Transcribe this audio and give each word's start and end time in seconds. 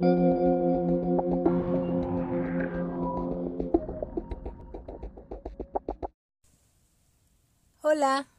Hola, 0.00 0.06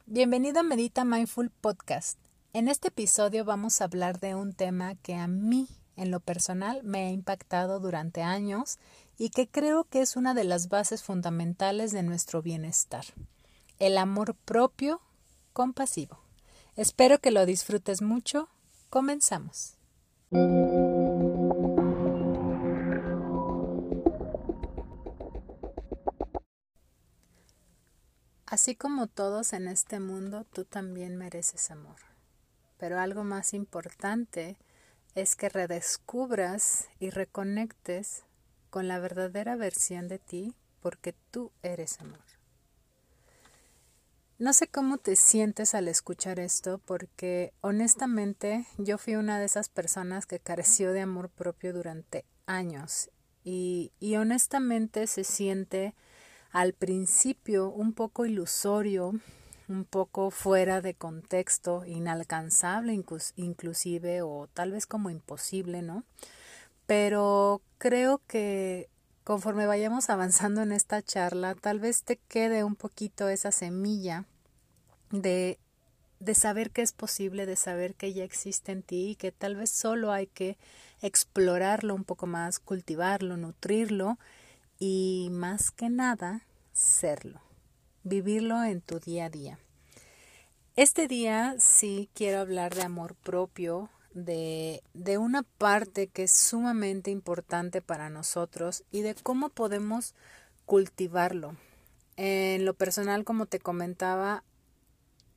bienvenido 0.06 0.60
a 0.60 0.62
Medita 0.62 1.04
Mindful 1.04 1.50
Podcast. 1.50 2.18
En 2.54 2.68
este 2.68 2.88
episodio 2.88 3.44
vamos 3.44 3.80
a 3.80 3.84
hablar 3.84 4.20
de 4.20 4.34
un 4.34 4.54
tema 4.54 4.94
que 4.94 5.16
a 5.16 5.26
mí, 5.26 5.68
en 5.96 6.10
lo 6.10 6.20
personal, 6.20 6.82
me 6.82 7.00
ha 7.00 7.10
impactado 7.10 7.78
durante 7.78 8.22
años 8.22 8.78
y 9.18 9.28
que 9.28 9.46
creo 9.46 9.84
que 9.84 10.00
es 10.00 10.16
una 10.16 10.32
de 10.32 10.44
las 10.44 10.70
bases 10.70 11.02
fundamentales 11.02 11.92
de 11.92 12.02
nuestro 12.02 12.40
bienestar. 12.40 13.04
El 13.78 13.98
amor 13.98 14.34
propio 14.46 15.02
compasivo. 15.52 16.20
Espero 16.74 17.18
que 17.18 17.30
lo 17.30 17.44
disfrutes 17.44 18.00
mucho. 18.00 18.48
Comenzamos. 18.88 19.76
Así 28.50 28.74
como 28.74 29.06
todos 29.06 29.52
en 29.52 29.68
este 29.68 30.00
mundo, 30.00 30.44
tú 30.52 30.64
también 30.64 31.16
mereces 31.16 31.70
amor. 31.70 32.00
Pero 32.78 32.98
algo 32.98 33.22
más 33.22 33.54
importante 33.54 34.58
es 35.14 35.36
que 35.36 35.48
redescubras 35.48 36.88
y 36.98 37.10
reconectes 37.10 38.24
con 38.68 38.88
la 38.88 38.98
verdadera 38.98 39.54
versión 39.54 40.08
de 40.08 40.18
ti 40.18 40.56
porque 40.80 41.14
tú 41.30 41.52
eres 41.62 42.00
amor. 42.00 42.24
No 44.40 44.52
sé 44.52 44.66
cómo 44.66 44.98
te 44.98 45.14
sientes 45.14 45.76
al 45.76 45.86
escuchar 45.86 46.40
esto 46.40 46.78
porque 46.78 47.52
honestamente 47.60 48.66
yo 48.78 48.98
fui 48.98 49.14
una 49.14 49.38
de 49.38 49.44
esas 49.44 49.68
personas 49.68 50.26
que 50.26 50.40
careció 50.40 50.92
de 50.92 51.02
amor 51.02 51.28
propio 51.28 51.72
durante 51.72 52.24
años 52.46 53.10
y, 53.44 53.92
y 54.00 54.16
honestamente 54.16 55.06
se 55.06 55.22
siente 55.22 55.94
al 56.52 56.72
principio 56.72 57.70
un 57.70 57.92
poco 57.92 58.26
ilusorio, 58.26 59.14
un 59.68 59.84
poco 59.84 60.30
fuera 60.30 60.80
de 60.80 60.94
contexto, 60.94 61.84
inalcanzable 61.86 63.00
inclusive 63.36 64.22
o 64.22 64.48
tal 64.52 64.72
vez 64.72 64.86
como 64.86 65.10
imposible, 65.10 65.80
¿no? 65.82 66.04
Pero 66.86 67.62
creo 67.78 68.20
que 68.26 68.88
conforme 69.22 69.66
vayamos 69.66 70.10
avanzando 70.10 70.62
en 70.62 70.72
esta 70.72 71.02
charla, 71.02 71.54
tal 71.54 71.78
vez 71.78 72.02
te 72.02 72.16
quede 72.16 72.64
un 72.64 72.74
poquito 72.74 73.28
esa 73.28 73.52
semilla 73.52 74.24
de, 75.12 75.60
de 76.18 76.34
saber 76.34 76.72
que 76.72 76.82
es 76.82 76.92
posible, 76.92 77.46
de 77.46 77.54
saber 77.54 77.94
que 77.94 78.12
ya 78.12 78.24
existe 78.24 78.72
en 78.72 78.82
ti 78.82 79.10
y 79.10 79.14
que 79.14 79.30
tal 79.30 79.54
vez 79.54 79.70
solo 79.70 80.10
hay 80.10 80.26
que 80.26 80.58
explorarlo 81.00 81.94
un 81.94 82.02
poco 82.02 82.26
más, 82.26 82.58
cultivarlo, 82.58 83.36
nutrirlo 83.36 84.18
y 84.80 85.28
más 85.30 85.70
que 85.70 85.90
nada 85.90 86.46
serlo, 86.72 87.40
vivirlo 88.02 88.64
en 88.64 88.80
tu 88.80 88.98
día 88.98 89.26
a 89.26 89.30
día. 89.30 89.58
Este 90.74 91.06
día 91.06 91.54
sí 91.58 92.08
quiero 92.14 92.40
hablar 92.40 92.74
de 92.74 92.82
amor 92.82 93.14
propio, 93.14 93.90
de, 94.14 94.82
de 94.94 95.18
una 95.18 95.42
parte 95.42 96.08
que 96.08 96.24
es 96.24 96.32
sumamente 96.32 97.10
importante 97.10 97.82
para 97.82 98.08
nosotros 98.08 98.82
y 98.90 99.02
de 99.02 99.14
cómo 99.14 99.50
podemos 99.50 100.14
cultivarlo. 100.64 101.56
En 102.16 102.64
lo 102.64 102.74
personal, 102.74 103.24
como 103.24 103.46
te 103.46 103.60
comentaba, 103.60 104.42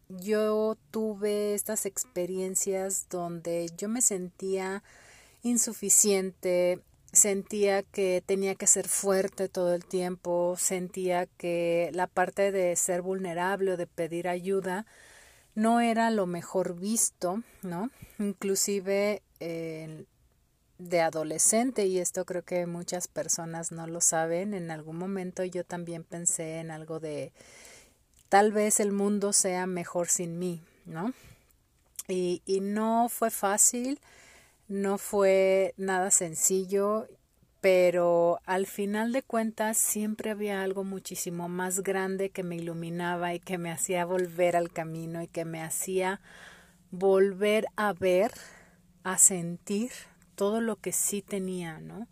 yo 0.08 0.78
tuve 0.90 1.54
estas 1.54 1.86
experiencias 1.86 3.08
donde 3.10 3.70
yo 3.78 3.90
me 3.90 4.02
sentía 4.02 4.84
insuficiente, 5.42 6.82
sentía 7.14 7.84
que 7.84 8.24
tenía 8.26 8.56
que 8.56 8.68
ser 8.68 8.88
fuerte 8.90 9.48
todo 9.48 9.74
el 9.76 9.86
tiempo, 9.86 10.56
sentía 10.58 11.28
que 11.38 11.92
la 11.94 12.08
parte 12.08 12.52
de 12.52 12.76
ser 12.76 13.04
vulnerable 13.04 13.74
o 13.74 13.78
de 13.78 13.88
pedir 13.88 14.28
ayuda 14.28 14.86
no 15.56 15.80
era 15.80 16.10
lo 16.10 16.26
mejor 16.26 16.76
visto, 16.76 17.44
¿no? 17.62 17.92
Inclusive 18.18 19.22
eh, 19.40 20.06
de 20.80 21.02
adolescente, 21.02 21.86
y 21.86 22.00
esto 22.00 22.26
creo 22.26 22.42
que 22.42 22.66
muchas 22.66 23.08
personas 23.08 23.72
no 23.72 23.86
lo 23.86 24.02
saben, 24.02 24.56
en 24.56 24.72
algún 24.72 24.98
momento 24.98 25.44
yo 25.44 25.64
también 25.64 26.04
pensé 26.04 26.58
en 26.58 26.72
algo 26.72 27.00
de 27.00 27.32
tal 28.28 28.52
vez 28.52 28.80
el 28.80 28.92
mundo 28.92 29.34
sea 29.34 29.68
mejor 29.68 30.08
sin 30.08 30.40
mí, 30.40 30.62
¿no? 30.86 31.14
Y, 32.08 32.42
y 32.48 32.60
no 32.60 33.08
fue 33.10 33.30
fácil, 33.30 34.00
no 34.68 34.98
fue 34.98 35.74
nada 35.78 36.12
sencillo, 36.12 37.08
pero 37.62 38.40
al 38.46 38.66
final 38.66 39.14
de 39.14 39.24
cuentas 39.24 39.78
siempre 39.78 40.32
había 40.32 40.64
algo 40.64 40.84
muchísimo 40.84 41.48
más 41.48 41.82
grande 41.82 42.30
que 42.30 42.44
me 42.44 42.58
iluminaba 42.58 43.34
y 43.34 43.40
que 43.40 43.58
me 43.58 43.72
hacía 43.72 44.06
volver 44.06 44.56
al 44.56 44.72
camino 44.72 45.22
y 45.22 45.28
que 45.28 45.46
me 45.46 45.62
hacía 45.62 46.20
volver 46.92 47.66
a 47.76 47.94
ver, 47.94 48.32
a 49.04 49.18
sentir 49.18 49.92
todo 50.36 50.62
lo 50.62 50.76
que 50.76 50.92
sí 50.92 51.22
tenía, 51.22 51.80
¿no? 51.80 52.08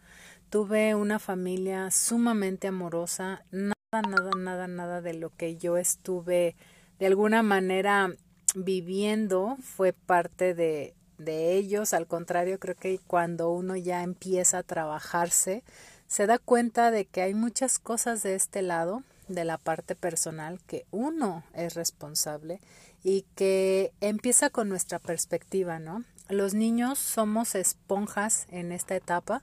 Tuve 0.49 0.95
una 0.95 1.19
familia 1.19 1.91
sumamente 1.91 2.67
amorosa, 2.67 3.43
nada, 3.51 4.01
nada, 4.07 4.31
nada, 4.37 4.67
nada 4.67 5.01
de 5.01 5.13
lo 5.13 5.35
que 5.35 5.57
yo 5.57 5.77
estuve 5.77 6.55
de 6.99 7.07
alguna 7.07 7.41
manera 7.41 8.15
viviendo 8.55 9.57
fue 9.61 9.91
parte 9.91 10.53
de, 10.53 10.93
de 11.25 11.53
ellos. 11.53 11.93
Al 11.93 12.07
contrario, 12.07 12.59
creo 12.59 12.75
que 12.75 12.99
cuando 13.05 13.51
uno 13.51 13.75
ya 13.75 14.03
empieza 14.03 14.59
a 14.59 14.63
trabajarse, 14.63 15.63
se 16.07 16.27
da 16.27 16.37
cuenta 16.37 16.91
de 16.91 17.05
que 17.05 17.21
hay 17.21 17.33
muchas 17.33 17.79
cosas 17.79 18.23
de 18.23 18.35
este 18.35 18.61
lado, 18.61 19.03
de 19.27 19.45
la 19.45 19.57
parte 19.57 19.95
personal, 19.95 20.59
que 20.67 20.85
uno 20.91 21.43
es 21.53 21.73
responsable 21.73 22.59
y 23.03 23.25
que 23.35 23.93
empieza 24.01 24.49
con 24.49 24.69
nuestra 24.69 24.99
perspectiva, 24.99 25.79
¿no? 25.79 26.03
Los 26.27 26.53
niños 26.53 26.99
somos 26.99 27.55
esponjas 27.55 28.45
en 28.49 28.71
esta 28.71 28.95
etapa 28.95 29.41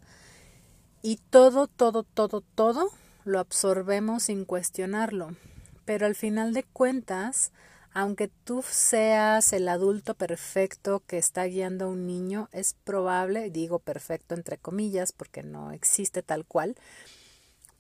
y 1.03 1.21
todo, 1.31 1.67
todo, 1.67 2.03
todo, 2.03 2.41
todo 2.41 2.91
lo 3.25 3.38
absorbemos 3.38 4.25
sin 4.25 4.44
cuestionarlo. 4.44 5.37
Pero 5.84 6.06
al 6.06 6.15
final 6.15 6.53
de 6.53 6.65
cuentas, 6.65 7.53
aunque 7.99 8.29
tú 8.29 8.63
seas 8.63 9.53
el 9.53 9.69
adulto 9.69 10.15
perfecto 10.15 11.03
que 11.05 11.19
está 11.19 11.43
guiando 11.47 11.87
a 11.87 11.89
un 11.89 12.07
niño, 12.07 12.49
es 12.53 12.75
probable, 12.85 13.51
digo 13.51 13.81
perfecto 13.81 14.37
entre 14.37 14.57
comillas 14.57 15.11
porque 15.11 15.43
no 15.43 15.73
existe 15.73 16.23
tal 16.23 16.45
cual, 16.45 16.77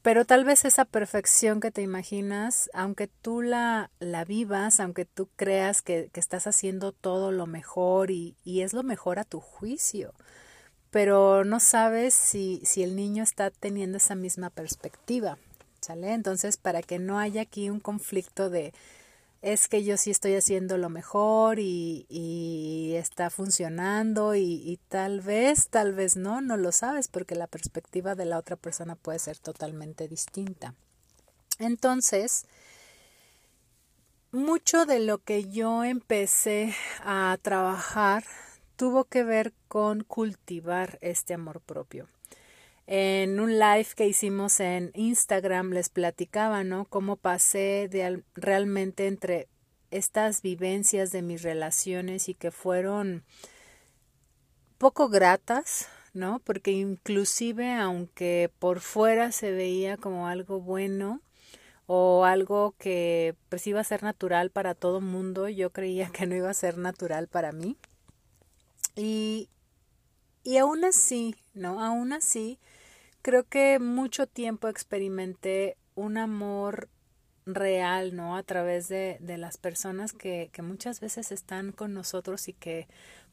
pero 0.02 0.24
tal 0.24 0.44
vez 0.44 0.64
esa 0.64 0.84
perfección 0.84 1.60
que 1.60 1.70
te 1.70 1.82
imaginas, 1.82 2.68
aunque 2.74 3.06
tú 3.06 3.42
la, 3.42 3.92
la 4.00 4.24
vivas, 4.24 4.80
aunque 4.80 5.04
tú 5.04 5.28
creas 5.36 5.82
que, 5.82 6.10
que 6.12 6.18
estás 6.18 6.48
haciendo 6.48 6.90
todo 6.90 7.30
lo 7.30 7.46
mejor 7.46 8.10
y, 8.10 8.34
y, 8.42 8.62
es 8.62 8.72
lo 8.72 8.82
mejor 8.82 9.20
a 9.20 9.24
tu 9.24 9.38
juicio, 9.38 10.14
pero 10.90 11.44
no 11.44 11.60
sabes 11.60 12.12
si, 12.12 12.60
si 12.64 12.82
el 12.82 12.96
niño 12.96 13.22
está 13.22 13.52
teniendo 13.52 13.98
esa 13.98 14.16
misma 14.16 14.50
perspectiva. 14.50 15.38
Entonces, 15.88 16.58
para 16.58 16.82
que 16.82 16.98
no 16.98 17.18
haya 17.18 17.42
aquí 17.42 17.70
un 17.70 17.80
conflicto 17.80 18.50
de 18.50 18.74
es 19.40 19.68
que 19.68 19.84
yo 19.84 19.96
sí 19.96 20.10
estoy 20.10 20.34
haciendo 20.34 20.78
lo 20.78 20.88
mejor 20.88 21.58
y, 21.60 22.06
y 22.08 22.94
está 22.96 23.30
funcionando 23.30 24.34
y, 24.34 24.42
y, 24.42 24.78
tal 24.88 25.20
vez, 25.20 25.68
tal 25.68 25.94
vez 25.94 26.16
no, 26.16 26.40
no 26.40 26.56
lo 26.56 26.72
sabes 26.72 27.08
porque 27.08 27.34
la 27.34 27.46
perspectiva 27.46 28.14
de 28.14 28.24
la 28.24 28.38
otra 28.38 28.56
persona 28.56 28.96
puede 28.96 29.18
ser 29.20 29.38
totalmente 29.38 30.08
distinta. 30.08 30.74
Entonces, 31.60 32.46
mucho 34.32 34.86
de 34.86 35.00
lo 35.00 35.18
que 35.18 35.48
yo 35.48 35.84
empecé 35.84 36.74
a 37.04 37.38
trabajar 37.40 38.24
tuvo 38.76 39.04
que 39.04 39.24
ver 39.24 39.52
con 39.68 40.02
cultivar 40.02 40.98
este 41.00 41.34
amor 41.34 41.60
propio 41.60 42.08
en 42.90 43.38
un 43.38 43.58
live 43.58 43.88
que 43.94 44.08
hicimos 44.08 44.60
en 44.60 44.92
Instagram 44.94 45.72
les 45.72 45.90
platicaba, 45.90 46.64
¿no? 46.64 46.86
Cómo 46.86 47.16
pasé 47.16 47.86
de 47.90 48.22
realmente 48.34 49.06
entre 49.06 49.46
estas 49.90 50.40
vivencias 50.40 51.12
de 51.12 51.20
mis 51.20 51.42
relaciones 51.42 52.30
y 52.30 52.34
que 52.34 52.50
fueron 52.50 53.24
poco 54.78 55.10
gratas, 55.10 55.86
¿no? 56.14 56.38
Porque 56.38 56.70
inclusive 56.70 57.74
aunque 57.74 58.50
por 58.58 58.80
fuera 58.80 59.32
se 59.32 59.52
veía 59.52 59.98
como 59.98 60.26
algo 60.26 60.62
bueno 60.62 61.20
o 61.86 62.24
algo 62.24 62.74
que 62.78 63.34
pues 63.50 63.66
iba 63.66 63.80
a 63.80 63.84
ser 63.84 64.02
natural 64.02 64.48
para 64.50 64.74
todo 64.74 65.02
mundo, 65.02 65.50
yo 65.50 65.74
creía 65.74 66.08
que 66.08 66.26
no 66.26 66.34
iba 66.34 66.48
a 66.48 66.54
ser 66.54 66.78
natural 66.78 67.28
para 67.28 67.52
mí. 67.52 67.76
Y, 68.96 69.50
y 70.42 70.56
aún 70.56 70.86
así, 70.86 71.36
¿no? 71.52 71.84
Aún 71.84 72.14
así, 72.14 72.58
creo 73.22 73.44
que 73.44 73.78
mucho 73.78 74.26
tiempo 74.26 74.68
experimenté 74.68 75.76
un 75.94 76.18
amor 76.18 76.88
real, 77.46 78.14
¿no? 78.14 78.36
A 78.36 78.42
través 78.42 78.88
de, 78.88 79.18
de 79.20 79.38
las 79.38 79.56
personas 79.56 80.12
que, 80.12 80.50
que 80.52 80.62
muchas 80.62 81.00
veces 81.00 81.32
están 81.32 81.72
con 81.72 81.94
nosotros 81.94 82.48
y 82.48 82.52
que 82.52 82.88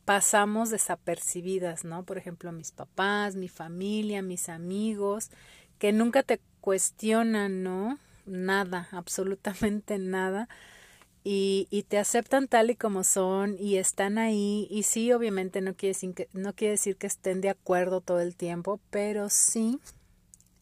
pasamos 0.05 0.69
desapercibidas, 0.69 1.83
¿no? 1.83 2.03
Por 2.03 2.17
ejemplo, 2.17 2.51
mis 2.51 2.71
papás, 2.71 3.35
mi 3.35 3.49
familia, 3.49 4.21
mis 4.21 4.49
amigos, 4.49 5.31
que 5.79 5.91
nunca 5.91 6.23
te 6.23 6.39
cuestionan, 6.61 7.63
¿no? 7.63 7.99
Nada, 8.25 8.87
absolutamente 8.91 9.97
nada. 9.97 10.47
Y, 11.27 11.85
te 11.89 11.97
aceptan 11.97 12.47
tal 12.47 12.69
y 12.69 12.75
como 12.75 13.03
son 13.03 13.55
y 13.59 13.77
están 13.77 14.19
ahí. 14.19 14.67
Y 14.69 14.83
sí, 14.83 15.11
obviamente 15.11 15.59
no 15.59 15.73
quiere, 15.73 15.95
decir 15.95 16.13
que, 16.13 16.29
no 16.33 16.53
quiere 16.53 16.73
decir 16.73 16.97
que 16.97 17.07
estén 17.07 17.41
de 17.41 17.49
acuerdo 17.49 17.99
todo 17.99 18.19
el 18.19 18.35
tiempo, 18.35 18.79
pero 18.91 19.29
sí 19.29 19.79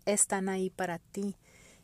están 0.06 0.48
ahí 0.48 0.70
para 0.70 1.00
ti 1.00 1.36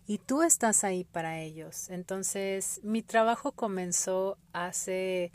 y 0.08 0.18
tú 0.18 0.44
estás 0.44 0.86
ahí 0.86 1.04
para 1.04 1.40
ellos. 1.40 1.90
Entonces, 1.90 2.80
mi 2.82 3.04
trabajo 3.04 3.52
comenzó 3.52 4.38
hace 4.54 5.34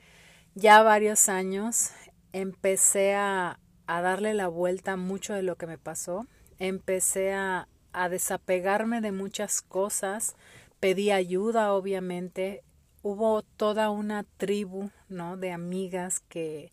ya 0.55 0.82
varios 0.82 1.29
años. 1.29 1.90
Empecé 2.32 3.14
a, 3.14 3.61
a 3.87 4.00
darle 4.00 4.32
la 4.32 4.49
vuelta 4.49 4.93
a 4.93 4.97
mucho 4.97 5.35
de 5.35 5.43
lo 5.43 5.56
que 5.56 5.67
me 5.67 5.79
pasó. 5.79 6.26
Empecé 6.58 7.35
a, 7.35 7.69
a 7.93 8.08
desapegarme 8.08 9.00
de 9.00 9.12
muchas 9.12 9.61
cosas. 9.61 10.35
Pedí 10.81 11.11
ayuda, 11.11 11.73
obviamente. 11.75 12.64
Hubo 13.05 13.43
toda 13.43 13.91
una 13.91 14.25
tribu, 14.39 14.91
¿no? 15.11 15.37
De 15.37 15.53
amigas 15.53 16.21
que, 16.21 16.73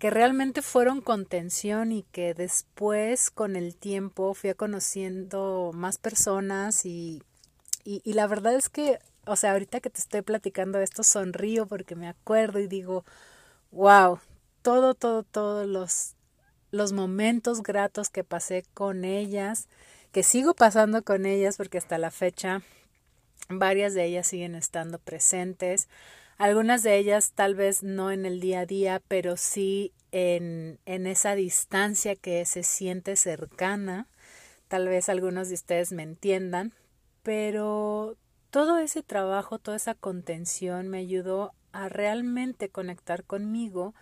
que 0.00 0.10
realmente 0.10 0.60
fueron 0.60 1.00
contención 1.00 1.92
y 1.92 2.02
que 2.02 2.34
después 2.34 3.30
con 3.30 3.54
el 3.54 3.76
tiempo 3.76 4.34
fui 4.34 4.52
conociendo 4.54 5.70
más 5.72 5.98
personas 5.98 6.84
y, 6.84 7.22
y, 7.84 8.02
y, 8.04 8.14
la 8.14 8.26
verdad 8.26 8.56
es 8.56 8.68
que, 8.68 8.98
o 9.24 9.36
sea, 9.36 9.52
ahorita 9.52 9.78
que 9.78 9.90
te 9.90 10.00
estoy 10.00 10.22
platicando 10.22 10.80
esto 10.80 11.04
sonrío 11.04 11.66
porque 11.66 11.94
me 11.94 12.08
acuerdo 12.08 12.58
y 12.58 12.66
digo, 12.66 13.04
wow, 13.70 14.18
todo, 14.62 14.94
todo, 14.94 15.22
todos 15.22 15.68
los, 15.68 16.16
los 16.72 16.92
momentos 16.92 17.62
gratos 17.62 18.10
que 18.10 18.24
pasé 18.24 18.64
con 18.74 19.04
ellas, 19.04 19.68
que 20.10 20.24
sigo 20.24 20.54
pasando 20.54 21.04
con 21.04 21.24
ellas 21.24 21.56
porque 21.56 21.78
hasta 21.78 21.98
la 21.98 22.10
fecha 22.10 22.62
varias 23.58 23.94
de 23.94 24.04
ellas 24.04 24.26
siguen 24.26 24.54
estando 24.54 24.98
presentes. 24.98 25.88
Algunas 26.38 26.82
de 26.82 26.96
ellas 26.96 27.32
tal 27.34 27.54
vez 27.54 27.82
no 27.82 28.10
en 28.10 28.26
el 28.26 28.40
día 28.40 28.60
a 28.60 28.66
día, 28.66 29.02
pero 29.08 29.36
sí 29.36 29.92
en, 30.10 30.78
en 30.86 31.06
esa 31.06 31.34
distancia 31.34 32.16
que 32.16 32.44
se 32.44 32.62
siente 32.62 33.16
cercana. 33.16 34.08
Tal 34.68 34.88
vez 34.88 35.08
algunos 35.08 35.48
de 35.48 35.54
ustedes 35.54 35.92
me 35.92 36.02
entiendan, 36.02 36.72
pero 37.22 38.16
todo 38.50 38.78
ese 38.78 39.02
trabajo, 39.02 39.58
toda 39.58 39.76
esa 39.76 39.94
contención 39.94 40.88
me 40.88 40.98
ayudó 40.98 41.54
a 41.72 41.88
realmente 41.88 42.68
conectar 42.68 43.24
conmigo 43.24 43.94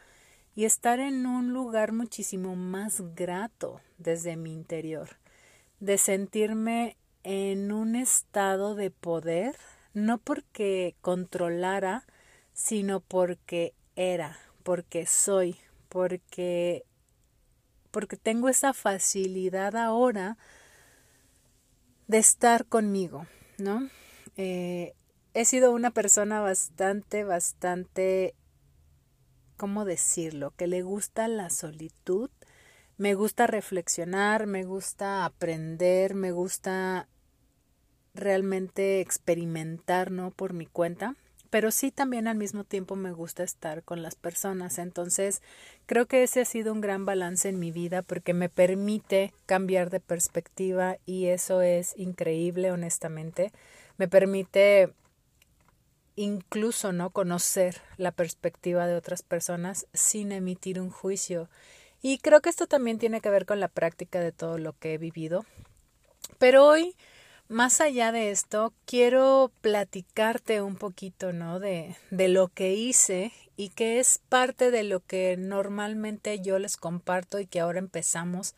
y 0.55 0.65
estar 0.65 0.99
en 1.01 1.27
un 1.27 1.53
lugar 1.53 1.93
muchísimo 1.93 2.57
más 2.57 3.03
grato 3.15 3.81
desde 3.99 4.37
mi 4.37 4.53
interior, 4.53 5.19
de 5.79 5.99
sentirme 5.99 6.97
en 7.23 7.73
un 7.73 7.97
estado 7.97 8.75
de 8.75 8.91
poder, 8.91 9.57
no 9.95 10.19
porque 10.19 10.97
controlara, 11.01 12.07
sino 12.53 13.01
porque 13.01 13.75
era, 13.97 14.39
porque 14.63 15.07
soy, 15.07 15.57
porque 15.89 16.85
porque 17.91 18.17
tengo 18.17 18.49
esa 18.49 18.73
facilidad 18.73 19.77
ahora 19.77 20.39
de 22.07 22.19
estar 22.19 22.67
conmigo, 22.67 23.27
¿no? 23.59 23.89
Eh, 24.37 24.95
he 25.35 25.45
sido 25.45 25.73
una 25.73 25.91
persona 25.91 26.41
bastante, 26.41 27.25
bastante, 27.25 28.35
¿cómo 29.57 29.85
decirlo? 29.85 30.53
Que 30.57 30.67
le 30.67 30.83
gusta 30.83 31.29
la 31.29 31.51
solitud, 31.51 32.31
me 32.97 33.15
gusta 33.15 33.47
reflexionar, 33.47 34.47
me 34.47 34.65
gusta 34.65 35.25
aprender, 35.25 36.15
me 36.15 36.33
gusta 36.33 37.09
realmente 38.15 39.01
experimentar, 39.01 40.11
¿no? 40.11 40.31
Por 40.31 40.53
mi 40.53 40.67
cuenta 40.67 41.17
pero 41.51 41.73
sí 41.73 41.91
también 41.91 42.29
al 42.29 42.37
mismo 42.37 42.65
tiempo 42.65 42.95
me 42.97 43.13
gusta 43.13 43.43
estar 43.43 43.83
con 43.83 44.03
las 44.03 44.15
personas. 44.15 44.79
Entonces, 44.79 45.43
creo 45.87 46.07
que 46.07 46.23
ese 46.23 46.41
ha 46.41 46.45
sido 46.45 46.73
un 46.73 46.81
gran 46.81 47.05
balance 47.05 47.49
en 47.49 47.59
mi 47.59 47.73
vida 47.73 48.03
porque 48.03 48.33
me 48.33 48.49
permite 48.49 49.35
cambiar 49.47 49.91
de 49.91 49.99
perspectiva 49.99 50.97
y 51.07 51.27
eso 51.27 51.61
es 51.61 51.95
increíble, 51.99 52.71
honestamente. 52.71 53.53
Me 53.99 54.07
permite 54.07 54.95
incluso 56.15 56.93
no 56.93 57.11
conocer 57.11 57.83
la 57.97 58.13
perspectiva 58.13 58.87
de 58.87 58.95
otras 58.95 59.23
personas 59.23 59.87
sin 59.93 60.31
emitir 60.31 60.81
un 60.81 60.91
juicio. 60.91 61.49
Y 62.01 62.19
creo 62.19 62.41
que 62.41 62.49
esto 62.49 62.69
también 62.69 62.99
tiene 62.99 63.21
que 63.21 63.31
ver 63.31 63.45
con 63.45 63.59
la 63.59 63.69
práctica 63.69 64.21
de 64.21 64.33
todo 64.33 64.57
lo 64.57 64.73
que 64.79 64.95
he 64.95 64.99
vivido. 64.99 65.45
Pero 66.39 66.65
hoy 66.65 66.95
más 67.51 67.81
allá 67.81 68.13
de 68.13 68.31
esto, 68.31 68.73
quiero 68.87 69.51
platicarte 69.61 70.63
un 70.63 70.77
poquito, 70.77 71.33
¿no? 71.33 71.59
De, 71.59 71.97
de 72.11 72.29
lo 72.29 72.49
que 72.49 72.75
hice 72.75 73.33
y 73.57 73.71
que 73.71 73.99
es 73.99 74.21
parte 74.29 74.71
de 74.71 74.85
lo 74.85 75.01
que 75.01 75.37
normalmente 75.37 76.41
yo 76.41 76.59
les 76.61 76.77
comparto 76.77 77.41
y 77.41 77.47
que 77.47 77.61
ahora 77.61 77.81
empezamos 77.81 78.55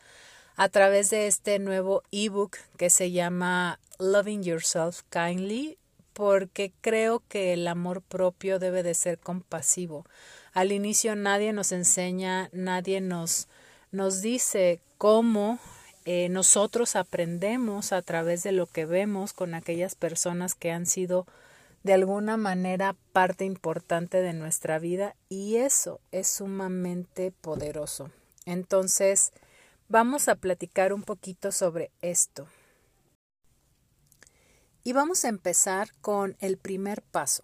a 0.56 0.68
través 0.68 1.08
de 1.08 1.26
este 1.26 1.58
nuevo 1.58 2.02
ebook 2.12 2.58
que 2.76 2.90
se 2.90 3.10
llama 3.10 3.80
Loving 3.98 4.42
Yourself 4.42 5.00
Kindly, 5.08 5.78
porque 6.12 6.72
creo 6.82 7.22
que 7.28 7.54
el 7.54 7.66
amor 7.68 8.02
propio 8.02 8.58
debe 8.58 8.82
de 8.82 8.92
ser 8.92 9.18
compasivo. 9.18 10.04
Al 10.52 10.70
inicio 10.70 11.16
nadie 11.16 11.54
nos 11.54 11.72
enseña, 11.72 12.50
nadie 12.52 13.00
nos, 13.00 13.48
nos 13.90 14.20
dice 14.20 14.80
cómo 14.98 15.58
eh, 16.04 16.28
nosotros 16.28 16.96
aprendemos 16.96 17.92
a 17.92 18.02
través 18.02 18.42
de 18.42 18.52
lo 18.52 18.66
que 18.66 18.86
vemos 18.86 19.32
con 19.32 19.54
aquellas 19.54 19.94
personas 19.94 20.54
que 20.54 20.72
han 20.72 20.86
sido 20.86 21.26
de 21.84 21.92
alguna 21.92 22.36
manera 22.36 22.96
parte 23.12 23.44
importante 23.44 24.22
de 24.22 24.32
nuestra 24.32 24.78
vida 24.78 25.14
y 25.28 25.56
eso 25.56 26.00
es 26.10 26.28
sumamente 26.28 27.32
poderoso. 27.32 28.10
Entonces, 28.46 29.32
vamos 29.88 30.28
a 30.28 30.36
platicar 30.36 30.92
un 30.92 31.02
poquito 31.02 31.52
sobre 31.52 31.90
esto. 32.00 32.46
Y 34.84 34.92
vamos 34.92 35.24
a 35.24 35.28
empezar 35.28 35.92
con 36.00 36.36
el 36.40 36.56
primer 36.56 37.02
paso. 37.02 37.42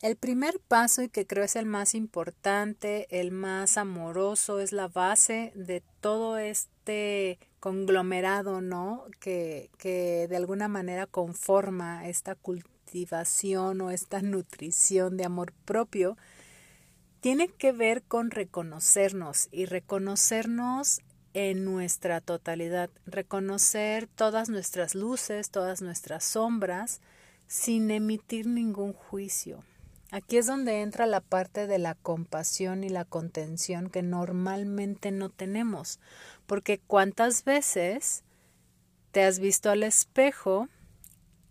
El 0.00 0.16
primer 0.16 0.60
paso 0.60 1.02
y 1.02 1.08
que 1.08 1.26
creo 1.26 1.44
es 1.44 1.56
el 1.56 1.66
más 1.66 1.94
importante, 1.94 3.06
el 3.10 3.32
más 3.32 3.76
amoroso, 3.76 4.60
es 4.60 4.72
la 4.72 4.88
base 4.88 5.52
de 5.54 5.82
todo 6.00 6.38
este 6.38 7.38
conglomerado, 7.60 8.60
¿no? 8.60 9.04
Que, 9.20 9.70
que 9.78 10.26
de 10.28 10.36
alguna 10.36 10.68
manera 10.68 11.06
conforma 11.06 12.08
esta 12.08 12.34
cultivación 12.34 13.80
o 13.80 13.90
esta 13.90 14.22
nutrición 14.22 15.16
de 15.16 15.24
amor 15.24 15.52
propio, 15.64 16.16
tiene 17.20 17.48
que 17.48 17.72
ver 17.72 18.02
con 18.02 18.30
reconocernos 18.30 19.48
y 19.50 19.66
reconocernos 19.66 21.00
en 21.34 21.64
nuestra 21.64 22.20
totalidad, 22.20 22.90
reconocer 23.06 24.06
todas 24.06 24.48
nuestras 24.48 24.94
luces, 24.94 25.50
todas 25.50 25.82
nuestras 25.82 26.24
sombras, 26.24 27.00
sin 27.46 27.90
emitir 27.90 28.46
ningún 28.46 28.92
juicio. 28.92 29.62
Aquí 30.10 30.38
es 30.38 30.46
donde 30.46 30.80
entra 30.80 31.06
la 31.06 31.20
parte 31.20 31.66
de 31.66 31.78
la 31.78 31.94
compasión 31.94 32.82
y 32.82 32.88
la 32.88 33.04
contención 33.04 33.90
que 33.90 34.02
normalmente 34.02 35.10
no 35.10 35.28
tenemos, 35.28 36.00
porque 36.46 36.78
cuántas 36.78 37.44
veces 37.44 38.24
te 39.12 39.24
has 39.24 39.38
visto 39.38 39.70
al 39.70 39.82
espejo 39.82 40.68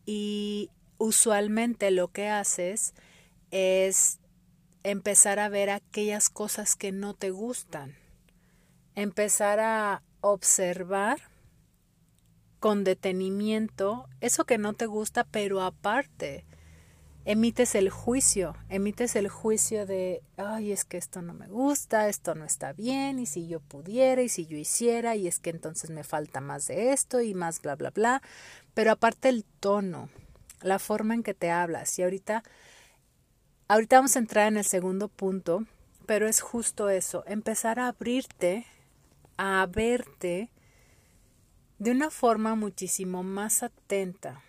y 0.05 0.71
usualmente 0.97 1.91
lo 1.91 2.07
que 2.07 2.29
haces 2.29 2.95
es 3.51 4.19
empezar 4.81 5.37
a 5.37 5.49
ver 5.49 5.69
aquellas 5.69 6.29
cosas 6.29 6.75
que 6.75 6.91
no 6.91 7.13
te 7.13 7.29
gustan, 7.29 7.95
empezar 8.95 9.59
a 9.59 10.01
observar 10.21 11.19
con 12.59 12.83
detenimiento 12.83 14.09
eso 14.19 14.45
que 14.45 14.57
no 14.57 14.73
te 14.73 14.87
gusta, 14.87 15.25
pero 15.25 15.61
aparte 15.61 16.46
emites 17.27 17.75
el 17.75 17.89
juicio, 17.89 18.55
emites 18.69 19.17
el 19.17 19.27
juicio 19.27 19.85
de, 19.85 20.23
ay, 20.37 20.71
es 20.71 20.85
que 20.85 20.95
esto 20.95 21.21
no 21.21 21.33
me 21.33 21.49
gusta, 21.49 22.07
esto 22.07 22.35
no 22.35 22.45
está 22.45 22.71
bien, 22.71 23.19
y 23.19 23.25
si 23.25 23.49
yo 23.49 23.59
pudiera, 23.59 24.21
y 24.21 24.29
si 24.29 24.45
yo 24.45 24.55
hiciera, 24.55 25.17
y 25.17 25.27
es 25.27 25.39
que 25.39 25.49
entonces 25.49 25.89
me 25.89 26.05
falta 26.05 26.39
más 26.39 26.67
de 26.67 26.93
esto 26.93 27.19
y 27.19 27.33
más 27.33 27.61
bla, 27.61 27.75
bla, 27.75 27.89
bla. 27.89 28.21
Pero 28.73 28.93
aparte 28.93 29.27
el 29.27 29.43
tono, 29.43 30.07
la 30.61 30.79
forma 30.79 31.15
en 31.15 31.21
que 31.21 31.33
te 31.33 31.51
hablas, 31.51 31.99
y 31.99 32.03
ahorita, 32.03 32.43
ahorita 33.67 33.97
vamos 33.97 34.15
a 34.15 34.19
entrar 34.19 34.47
en 34.47 34.55
el 34.55 34.65
segundo 34.65 35.09
punto, 35.09 35.65
pero 36.05 36.29
es 36.29 36.39
justo 36.39 36.89
eso, 36.89 37.25
empezar 37.27 37.77
a 37.77 37.89
abrirte, 37.89 38.65
a 39.35 39.67
verte 39.69 40.49
de 41.77 41.91
una 41.91 42.09
forma 42.09 42.55
muchísimo 42.55 43.21
más 43.21 43.63
atenta 43.63 44.41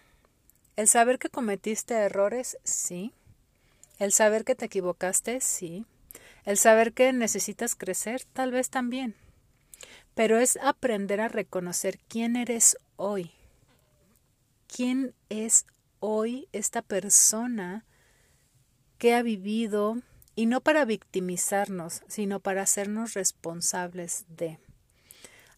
el 0.79 0.87
saber 0.87 1.19
que 1.19 1.29
cometiste 1.29 1.93
errores, 1.95 2.57
sí. 2.63 3.13
El 3.99 4.13
saber 4.13 4.45
que 4.45 4.55
te 4.55 4.67
equivocaste, 4.67 5.41
sí. 5.41 5.85
El 6.45 6.57
saber 6.57 6.93
que 6.93 7.13
necesitas 7.13 7.75
crecer, 7.75 8.23
tal 8.33 8.53
vez 8.53 8.71
también. 8.71 9.17
Pero 10.15 10.39
es 10.39 10.57
aprender 10.63 11.21
a 11.21 11.27
reconocer 11.27 11.99
quién 12.07 12.37
eres 12.37 12.79
hoy. 12.95 13.33
¿Quién 14.69 15.17
es 15.31 15.67
hoy 15.99 16.47
esta 16.53 16.83
persona 16.83 17.85
que 18.99 19.17
ha 19.17 19.23
vivido 19.23 19.97
y 20.37 20.47
no 20.47 20.61
para 20.61 20.85
victimizarnos, 20.85 22.03
sino 22.07 22.39
para 22.39 22.63
hacernos 22.63 23.15
responsables 23.15 24.27
de. 24.29 24.61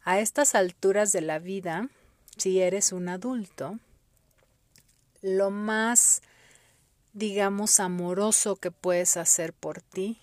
A 0.03 0.19
estas 0.19 0.55
alturas 0.55 1.13
de 1.13 1.21
la 1.21 1.39
vida, 1.39 1.91
si 2.39 2.63
eres 2.63 2.93
un 2.93 3.11
adulto, 3.11 3.79
lo 5.23 5.51
más, 5.51 6.23
digamos, 7.13 7.81
amoroso 7.81 8.57
que 8.57 8.71
puedes 8.71 9.17
hacer 9.17 9.53
por 9.53 9.83
ti 9.83 10.19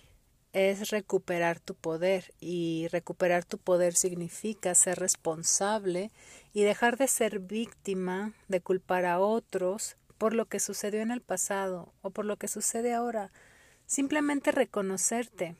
es 0.52 0.90
recuperar 0.90 1.60
tu 1.60 1.74
poder 1.74 2.32
y 2.40 2.88
recuperar 2.90 3.44
tu 3.44 3.58
poder 3.58 3.94
significa 3.94 4.74
ser 4.74 4.98
responsable 4.98 6.10
y 6.52 6.62
dejar 6.62 6.96
de 6.96 7.06
ser 7.06 7.38
víctima, 7.38 8.32
de 8.48 8.60
culpar 8.60 9.04
a 9.04 9.20
otros 9.20 9.96
por 10.16 10.34
lo 10.34 10.46
que 10.46 10.58
sucedió 10.58 11.00
en 11.00 11.10
el 11.10 11.20
pasado 11.20 11.92
o 12.02 12.10
por 12.10 12.24
lo 12.24 12.36
que 12.36 12.48
sucede 12.48 12.92
ahora. 12.94 13.30
Simplemente 13.86 14.50
reconocerte, 14.50 15.54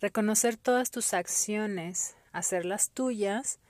reconocer 0.00 0.56
todas 0.56 0.90
tus 0.90 1.14
acciones, 1.14 2.16
hacerlas 2.32 2.90
tuyas 2.90 3.60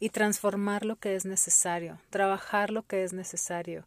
y 0.00 0.08
transformar 0.08 0.84
lo 0.84 0.96
que 0.96 1.14
es 1.14 1.26
necesario, 1.26 2.00
trabajar 2.08 2.70
lo 2.70 2.82
que 2.82 3.04
es 3.04 3.12
necesario, 3.12 3.86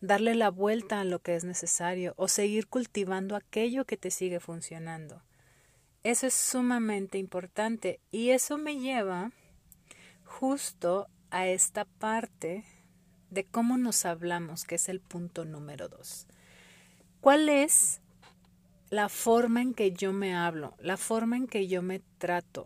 darle 0.00 0.34
la 0.34 0.50
vuelta 0.50 1.00
a 1.00 1.04
lo 1.04 1.20
que 1.20 1.36
es 1.36 1.44
necesario 1.44 2.14
o 2.16 2.26
seguir 2.26 2.66
cultivando 2.66 3.36
aquello 3.36 3.84
que 3.84 3.96
te 3.96 4.10
sigue 4.10 4.40
funcionando. 4.40 5.22
Eso 6.02 6.26
es 6.26 6.34
sumamente 6.34 7.16
importante 7.18 8.00
y 8.10 8.30
eso 8.30 8.58
me 8.58 8.76
lleva 8.78 9.30
justo 10.24 11.08
a 11.30 11.46
esta 11.46 11.84
parte 11.84 12.64
de 13.30 13.44
cómo 13.44 13.78
nos 13.78 14.04
hablamos, 14.04 14.64
que 14.64 14.74
es 14.74 14.88
el 14.88 15.00
punto 15.00 15.44
número 15.44 15.88
dos. 15.88 16.26
¿Cuál 17.20 17.48
es 17.48 18.00
la 18.90 19.08
forma 19.08 19.62
en 19.62 19.74
que 19.74 19.92
yo 19.92 20.12
me 20.12 20.34
hablo, 20.34 20.74
la 20.80 20.96
forma 20.96 21.36
en 21.36 21.46
que 21.46 21.68
yo 21.68 21.82
me 21.82 22.00
trato? 22.18 22.64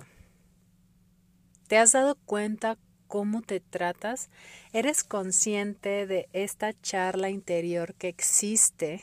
¿Te 1.68 1.76
has 1.76 1.92
dado 1.92 2.14
cuenta 2.14 2.78
cómo 3.06 3.42
te 3.42 3.60
tratas? 3.60 4.30
¿Eres 4.72 5.04
consciente 5.04 6.06
de 6.06 6.28
esta 6.32 6.72
charla 6.80 7.30
interior 7.30 7.94
que 7.94 8.08
existe 8.08 9.02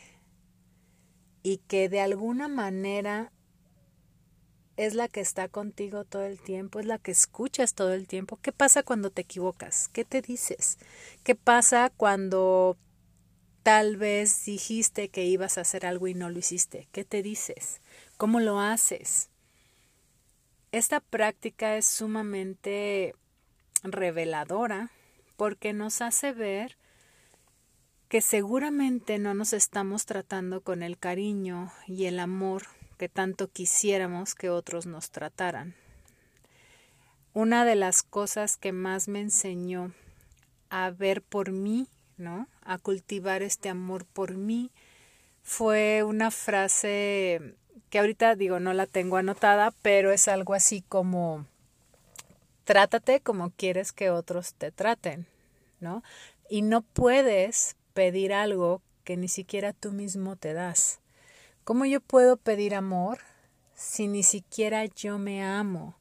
y 1.43 1.57
que 1.57 1.89
de 1.89 2.01
alguna 2.01 2.47
manera 2.47 3.31
es 4.77 4.95
la 4.95 5.07
que 5.07 5.21
está 5.21 5.47
contigo 5.49 6.03
todo 6.03 6.25
el 6.25 6.39
tiempo, 6.39 6.79
es 6.79 6.85
la 6.85 6.97
que 6.97 7.11
escuchas 7.11 7.75
todo 7.75 7.93
el 7.93 8.07
tiempo. 8.07 8.39
¿Qué 8.41 8.51
pasa 8.51 8.83
cuando 8.83 9.11
te 9.11 9.21
equivocas? 9.21 9.89
¿Qué 9.89 10.03
te 10.03 10.21
dices? 10.21 10.77
¿Qué 11.23 11.35
pasa 11.35 11.91
cuando 11.95 12.77
tal 13.61 13.97
vez 13.97 14.45
dijiste 14.45 15.09
que 15.09 15.25
ibas 15.25 15.57
a 15.57 15.61
hacer 15.61 15.85
algo 15.85 16.07
y 16.07 16.15
no 16.15 16.29
lo 16.29 16.39
hiciste? 16.39 16.87
¿Qué 16.91 17.05
te 17.05 17.21
dices? 17.21 17.81
¿Cómo 18.17 18.39
lo 18.39 18.59
haces? 18.59 19.29
Esta 20.71 21.01
práctica 21.01 21.77
es 21.77 21.85
sumamente 21.85 23.13
reveladora 23.83 24.91
porque 25.37 25.73
nos 25.73 26.01
hace 26.01 26.31
ver 26.31 26.77
que 28.07 28.21
seguramente 28.21 29.17
no 29.17 29.33
nos 29.33 29.53
estamos 29.53 30.05
tratando 30.05 30.61
con 30.61 30.83
el 30.83 30.97
cariño 30.97 31.71
y 31.87 32.05
el 32.05 32.19
amor 32.19 32.63
que 32.97 33.09
tanto 33.09 33.49
quisiéramos 33.49 34.35
que 34.35 34.49
otros 34.49 34.85
nos 34.85 35.09
trataran. 35.09 35.75
Una 37.33 37.65
de 37.65 37.75
las 37.75 38.03
cosas 38.03 38.57
que 38.57 38.71
más 38.71 39.07
me 39.07 39.19
enseñó 39.19 39.93
a 40.69 40.91
ver 40.91 41.23
por 41.23 41.51
mí, 41.51 41.87
¿no? 42.17 42.47
A 42.61 42.77
cultivar 42.77 43.41
este 43.41 43.69
amor 43.69 44.05
por 44.05 44.37
mí 44.37 44.71
fue 45.41 46.03
una 46.03 46.29
frase 46.29 47.55
que 47.89 47.99
ahorita 47.99 48.35
digo 48.35 48.59
no 48.59 48.73
la 48.73 48.85
tengo 48.85 49.17
anotada, 49.17 49.71
pero 49.81 50.11
es 50.11 50.27
algo 50.27 50.53
así 50.53 50.81
como 50.81 51.47
trátate 52.63 53.19
como 53.19 53.51
quieres 53.51 53.91
que 53.91 54.09
otros 54.09 54.53
te 54.53 54.71
traten, 54.71 55.27
¿no? 55.79 56.03
Y 56.49 56.61
no 56.61 56.81
puedes 56.81 57.75
pedir 57.93 58.33
algo 58.33 58.81
que 59.03 59.17
ni 59.17 59.27
siquiera 59.27 59.73
tú 59.73 59.91
mismo 59.91 60.35
te 60.35 60.53
das. 60.53 60.99
¿Cómo 61.63 61.85
yo 61.85 62.01
puedo 62.01 62.37
pedir 62.37 62.75
amor 62.75 63.19
si 63.75 64.07
ni 64.07 64.23
siquiera 64.23 64.85
yo 64.85 65.17
me 65.17 65.43
amo? 65.43 65.95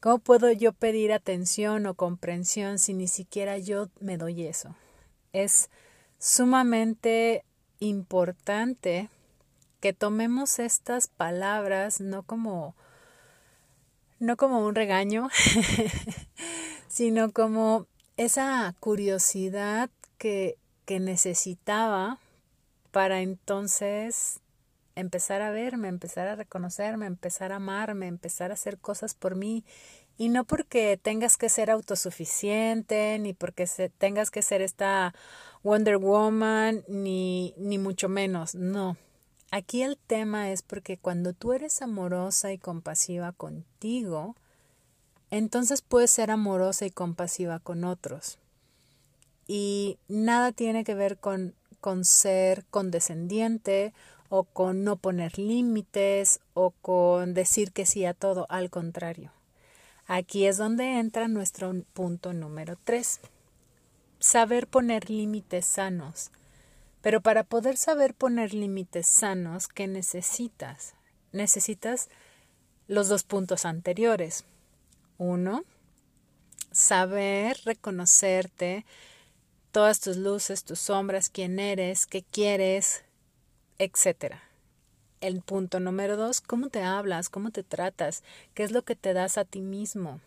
¿Cómo 0.00 0.18
puedo 0.18 0.52
yo 0.52 0.72
pedir 0.72 1.12
atención 1.12 1.86
o 1.86 1.94
comprensión 1.94 2.78
si 2.78 2.94
ni 2.94 3.08
siquiera 3.08 3.58
yo 3.58 3.88
me 4.00 4.16
doy 4.16 4.46
eso? 4.46 4.76
Es 5.32 5.70
sumamente 6.18 7.44
importante 7.80 9.08
que 9.80 9.92
tomemos 9.92 10.58
estas 10.58 11.08
palabras 11.08 12.00
no 12.00 12.22
como 12.22 12.74
no 14.18 14.36
como 14.36 14.64
un 14.64 14.74
regaño, 14.74 15.28
sino 16.88 17.32
como 17.32 17.86
esa 18.16 18.74
curiosidad 18.80 19.90
que, 20.18 20.56
que 20.84 21.00
necesitaba 21.00 22.18
para 22.90 23.20
entonces 23.20 24.40
empezar 24.96 25.42
a 25.42 25.50
verme, 25.50 25.88
empezar 25.88 26.26
a 26.26 26.34
reconocerme, 26.34 27.06
empezar 27.06 27.52
a 27.52 27.56
amarme, 27.56 28.06
empezar 28.06 28.50
a 28.50 28.54
hacer 28.54 28.78
cosas 28.78 29.14
por 29.14 29.36
mí. 29.36 29.64
Y 30.16 30.30
no 30.30 30.44
porque 30.44 30.98
tengas 31.00 31.36
que 31.36 31.48
ser 31.48 31.70
autosuficiente, 31.70 33.16
ni 33.20 33.32
porque 33.32 33.68
se, 33.68 33.88
tengas 33.88 34.32
que 34.32 34.42
ser 34.42 34.62
esta 34.62 35.14
Wonder 35.62 35.98
Woman, 35.98 36.82
ni, 36.88 37.54
ni 37.56 37.78
mucho 37.78 38.08
menos. 38.08 38.56
No, 38.56 38.96
Aquí 39.50 39.82
el 39.82 39.96
tema 39.96 40.50
es 40.50 40.60
porque 40.60 40.98
cuando 40.98 41.32
tú 41.32 41.54
eres 41.54 41.80
amorosa 41.80 42.52
y 42.52 42.58
compasiva 42.58 43.32
contigo, 43.32 44.36
entonces 45.30 45.80
puedes 45.80 46.10
ser 46.10 46.30
amorosa 46.30 46.84
y 46.84 46.90
compasiva 46.90 47.58
con 47.58 47.84
otros. 47.84 48.38
Y 49.46 49.98
nada 50.08 50.52
tiene 50.52 50.84
que 50.84 50.94
ver 50.94 51.16
con, 51.16 51.54
con 51.80 52.04
ser 52.04 52.66
condescendiente 52.66 53.94
o 54.28 54.44
con 54.44 54.84
no 54.84 54.96
poner 54.96 55.38
límites 55.38 56.40
o 56.52 56.70
con 56.70 57.32
decir 57.32 57.72
que 57.72 57.86
sí 57.86 58.04
a 58.04 58.12
todo, 58.12 58.44
al 58.50 58.68
contrario. 58.68 59.32
Aquí 60.06 60.44
es 60.44 60.58
donde 60.58 60.98
entra 60.98 61.26
nuestro 61.28 61.72
punto 61.94 62.34
número 62.34 62.76
tres. 62.84 63.20
Saber 64.18 64.66
poner 64.66 65.08
límites 65.08 65.64
sanos 65.64 66.32
pero 67.00 67.20
para 67.20 67.44
poder 67.44 67.76
saber 67.76 68.14
poner 68.14 68.54
límites 68.54 69.06
sanos, 69.06 69.68
¿qué 69.68 69.86
necesitas? 69.86 70.94
Necesitas 71.32 72.08
los 72.88 73.08
dos 73.08 73.22
puntos 73.22 73.64
anteriores. 73.64 74.44
Uno, 75.18 75.64
saber 76.72 77.56
reconocerte, 77.64 78.84
todas 79.72 80.00
tus 80.00 80.16
luces, 80.16 80.64
tus 80.64 80.80
sombras, 80.80 81.28
quién 81.28 81.58
eres, 81.58 82.06
qué 82.06 82.22
quieres, 82.22 83.04
etc. 83.78 84.36
El 85.20 85.42
punto 85.42 85.80
número 85.80 86.16
dos, 86.16 86.40
cómo 86.40 86.68
te 86.68 86.82
hablas, 86.82 87.28
cómo 87.28 87.50
te 87.50 87.62
tratas, 87.62 88.22
qué 88.54 88.62
es 88.62 88.72
lo 88.72 88.82
que 88.82 88.96
te 88.96 89.12
das 89.12 89.38
a 89.38 89.44
ti 89.44 89.60
mismo. 89.60 90.20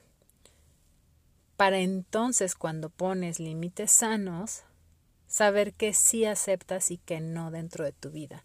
Para 1.58 1.80
entonces, 1.80 2.56
cuando 2.56 2.90
pones 2.90 3.40
límites 3.40 3.92
sanos, 3.92 4.64
saber 5.32 5.72
que 5.74 5.94
sí 5.94 6.26
aceptas 6.26 6.92
y 6.92 6.98
que 6.98 7.22
no 7.22 7.52
dentro 7.52 7.86
de 7.86 7.94
tu 7.94 8.12
vida. 8.12 8.44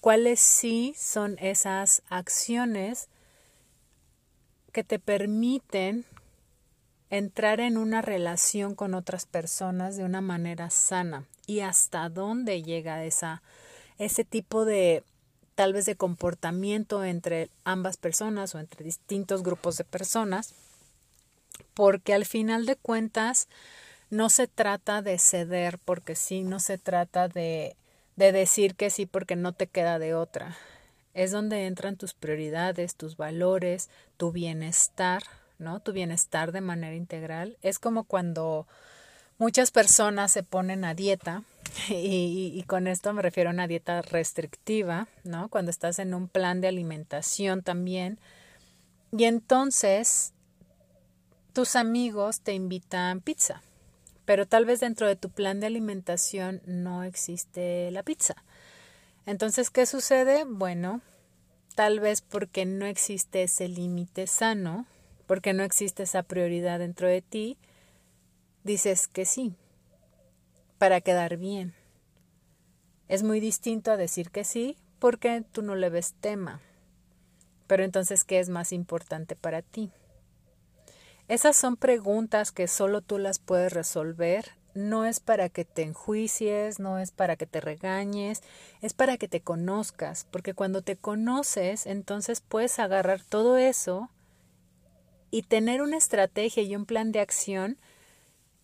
¿Cuáles 0.00 0.38
sí 0.38 0.94
son 0.94 1.38
esas 1.40 2.02
acciones 2.10 3.08
que 4.70 4.84
te 4.84 4.98
permiten 4.98 6.04
entrar 7.08 7.60
en 7.60 7.78
una 7.78 8.02
relación 8.02 8.74
con 8.74 8.92
otras 8.92 9.24
personas 9.24 9.96
de 9.96 10.04
una 10.04 10.20
manera 10.20 10.68
sana 10.68 11.24
y 11.46 11.60
hasta 11.60 12.10
dónde 12.10 12.62
llega 12.62 13.04
esa 13.04 13.42
ese 13.96 14.24
tipo 14.24 14.66
de 14.66 15.04
tal 15.54 15.72
vez 15.72 15.86
de 15.86 15.96
comportamiento 15.96 17.02
entre 17.02 17.48
ambas 17.64 17.96
personas 17.96 18.54
o 18.54 18.58
entre 18.58 18.84
distintos 18.84 19.42
grupos 19.42 19.78
de 19.78 19.84
personas 19.84 20.52
porque 21.72 22.12
al 22.12 22.26
final 22.26 22.66
de 22.66 22.76
cuentas 22.76 23.48
no 24.10 24.30
se 24.30 24.46
trata 24.46 25.02
de 25.02 25.18
ceder 25.18 25.78
porque 25.78 26.14
sí, 26.14 26.42
no 26.42 26.60
se 26.60 26.78
trata 26.78 27.28
de, 27.28 27.76
de 28.16 28.32
decir 28.32 28.74
que 28.74 28.90
sí 28.90 29.06
porque 29.06 29.36
no 29.36 29.52
te 29.52 29.66
queda 29.66 29.98
de 29.98 30.14
otra. 30.14 30.56
Es 31.14 31.30
donde 31.30 31.66
entran 31.66 31.96
tus 31.96 32.14
prioridades, 32.14 32.94
tus 32.94 33.16
valores, 33.16 33.88
tu 34.16 34.32
bienestar, 34.32 35.22
¿no? 35.58 35.80
Tu 35.80 35.92
bienestar 35.92 36.52
de 36.52 36.60
manera 36.60 36.94
integral. 36.94 37.56
Es 37.62 37.78
como 37.78 38.04
cuando 38.04 38.66
Muchas 39.38 39.70
personas 39.70 40.32
se 40.32 40.42
ponen 40.42 40.84
a 40.84 40.94
dieta 40.94 41.42
y, 41.88 42.52
y, 42.54 42.62
con 42.62 42.86
esto 42.86 43.12
me 43.12 43.22
refiero 43.22 43.50
a 43.50 43.52
una 43.52 43.66
dieta 43.66 44.00
restrictiva, 44.00 45.08
¿no? 45.24 45.48
Cuando 45.48 45.70
estás 45.70 45.98
en 45.98 46.14
un 46.14 46.28
plan 46.28 46.60
de 46.60 46.68
alimentación 46.68 47.62
también. 47.62 48.18
Y 49.12 49.24
entonces 49.24 50.32
tus 51.52 51.76
amigos 51.76 52.40
te 52.40 52.54
invitan 52.54 53.20
pizza, 53.20 53.62
pero 54.26 54.44
tal 54.44 54.66
vez 54.66 54.80
dentro 54.80 55.06
de 55.06 55.16
tu 55.16 55.30
plan 55.30 55.60
de 55.60 55.68
alimentación 55.68 56.60
no 56.66 57.04
existe 57.04 57.90
la 57.92 58.02
pizza. 58.02 58.34
Entonces, 59.24 59.70
¿qué 59.70 59.86
sucede? 59.86 60.44
Bueno, 60.44 61.00
tal 61.74 62.00
vez 62.00 62.20
porque 62.20 62.66
no 62.66 62.84
existe 62.84 63.44
ese 63.44 63.68
límite 63.68 64.26
sano, 64.26 64.86
porque 65.26 65.52
no 65.52 65.62
existe 65.62 66.02
esa 66.02 66.22
prioridad 66.22 66.80
dentro 66.80 67.08
de 67.08 67.22
ti, 67.22 67.56
dices 68.64 69.08
que 69.08 69.24
sí, 69.24 69.54
para 70.78 71.00
quedar 71.00 71.36
bien. 71.36 71.74
Es 73.08 73.22
muy 73.22 73.40
distinto 73.40 73.92
a 73.92 73.96
decir 73.96 74.30
que 74.30 74.44
sí 74.44 74.76
porque 74.98 75.44
tú 75.52 75.62
no 75.62 75.76
le 75.76 75.88
ves 75.88 76.14
tema. 76.20 76.60
Pero 77.68 77.84
entonces, 77.84 78.24
¿qué 78.24 78.40
es 78.40 78.48
más 78.48 78.72
importante 78.72 79.36
para 79.36 79.62
ti? 79.62 79.92
Esas 81.28 81.56
son 81.56 81.76
preguntas 81.76 82.52
que 82.52 82.68
solo 82.68 83.00
tú 83.00 83.18
las 83.18 83.40
puedes 83.40 83.72
resolver. 83.72 84.52
No 84.74 85.04
es 85.04 85.20
para 85.20 85.48
que 85.48 85.64
te 85.64 85.82
enjuicies, 85.82 86.78
no 86.78 86.98
es 86.98 87.10
para 87.10 87.36
que 87.36 87.46
te 87.46 87.60
regañes, 87.60 88.42
es 88.82 88.92
para 88.92 89.16
que 89.16 89.26
te 89.26 89.40
conozcas, 89.40 90.26
porque 90.30 90.54
cuando 90.54 90.82
te 90.82 90.96
conoces, 90.96 91.86
entonces 91.86 92.42
puedes 92.42 92.78
agarrar 92.78 93.22
todo 93.22 93.56
eso 93.56 94.10
y 95.30 95.42
tener 95.42 95.82
una 95.82 95.96
estrategia 95.96 96.62
y 96.62 96.76
un 96.76 96.84
plan 96.84 97.10
de 97.10 97.20
acción 97.20 97.78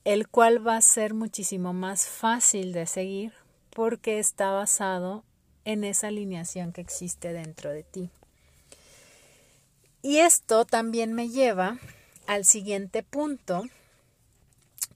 el 0.04 0.28
cual 0.28 0.66
va 0.66 0.76
a 0.76 0.82
ser 0.82 1.14
muchísimo 1.14 1.72
más 1.72 2.06
fácil 2.06 2.72
de 2.72 2.86
seguir 2.86 3.32
porque 3.70 4.18
está 4.18 4.50
basado 4.50 5.24
en 5.64 5.84
esa 5.84 6.08
alineación 6.08 6.72
que 6.72 6.80
existe 6.80 7.32
dentro 7.32 7.70
de 7.70 7.84
ti. 7.84 8.10
Y 10.02 10.18
esto 10.18 10.64
también 10.64 11.12
me 11.12 11.28
lleva 11.28 11.78
al 12.26 12.44
siguiente 12.44 13.02
punto, 13.02 13.64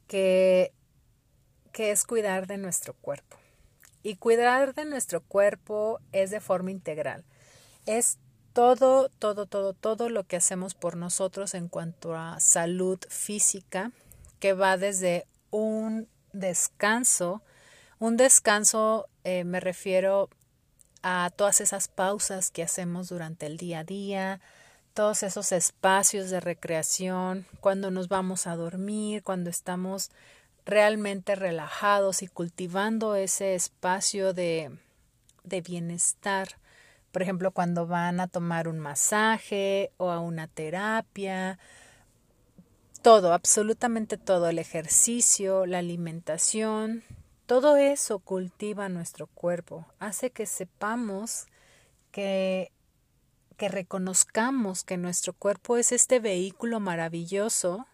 que, 0.06 0.73
que 1.73 1.90
es 1.90 2.04
cuidar 2.04 2.47
de 2.47 2.59
nuestro 2.59 2.95
cuerpo. 2.95 3.37
Y 4.02 4.16
cuidar 4.16 4.75
de 4.75 4.85
nuestro 4.85 5.21
cuerpo 5.21 6.00
es 6.12 6.30
de 6.30 6.40
forma 6.40 6.71
integral. 6.71 7.25
Es 7.87 8.18
todo, 8.52 9.11
todo, 9.11 9.47
todo, 9.47 9.75
todo 9.75 10.09
lo 10.09 10.25
que 10.25 10.37
hacemos 10.37 10.75
por 10.75 10.97
nosotros 10.97 11.54
en 11.54 11.68
cuanto 11.68 12.14
a 12.14 12.40
salud 12.40 12.99
física, 13.09 13.92
que 14.38 14.52
va 14.52 14.76
desde 14.76 15.26
un 15.50 16.09
descanso, 16.33 17.42
un 17.99 18.16
descanso 18.16 19.09
eh, 19.25 19.45
me 19.45 19.61
refiero 19.61 20.30
a 21.02 21.30
todas 21.35 21.61
esas 21.61 21.88
pausas 21.88 22.50
que 22.50 22.62
hacemos 22.62 23.09
durante 23.09 23.47
el 23.47 23.56
día 23.56 23.80
a 23.80 23.85
día, 23.85 24.40
todos 24.96 25.22
esos 25.22 25.52
espacios 25.52 26.30
de 26.30 26.40
recreación, 26.40 27.46
cuando 27.60 27.90
nos 27.90 28.08
vamos 28.08 28.46
a 28.46 28.56
dormir, 28.56 29.22
cuando 29.22 29.50
estamos 29.50 30.10
realmente 30.64 31.34
relajados 31.34 32.22
y 32.22 32.28
cultivando 32.28 33.14
ese 33.14 33.54
espacio 33.54 34.32
de, 34.32 34.74
de 35.44 35.60
bienestar. 35.60 36.48
Por 37.12 37.20
ejemplo, 37.20 37.50
cuando 37.50 37.86
van 37.86 38.20
a 38.20 38.26
tomar 38.26 38.68
un 38.68 38.78
masaje 38.78 39.92
o 39.98 40.10
a 40.10 40.18
una 40.18 40.48
terapia 40.48 41.58
todo, 43.02 43.34
absolutamente 43.34 44.16
todo, 44.16 44.48
el 44.48 44.58
ejercicio, 44.58 45.66
la 45.66 45.78
alimentación, 45.78 47.04
todo 47.44 47.76
eso 47.76 48.18
cultiva 48.18 48.88
nuestro 48.88 49.26
cuerpo, 49.26 49.84
hace 49.98 50.30
que 50.30 50.46
sepamos 50.46 51.48
que 52.12 52.72
que 53.56 53.68
reconozcamos 53.68 54.84
que 54.84 54.96
nuestro 54.96 55.32
cuerpo 55.32 55.76
es 55.76 55.92
este 55.92 56.20
vehículo 56.20 56.80
maravilloso 56.80 57.86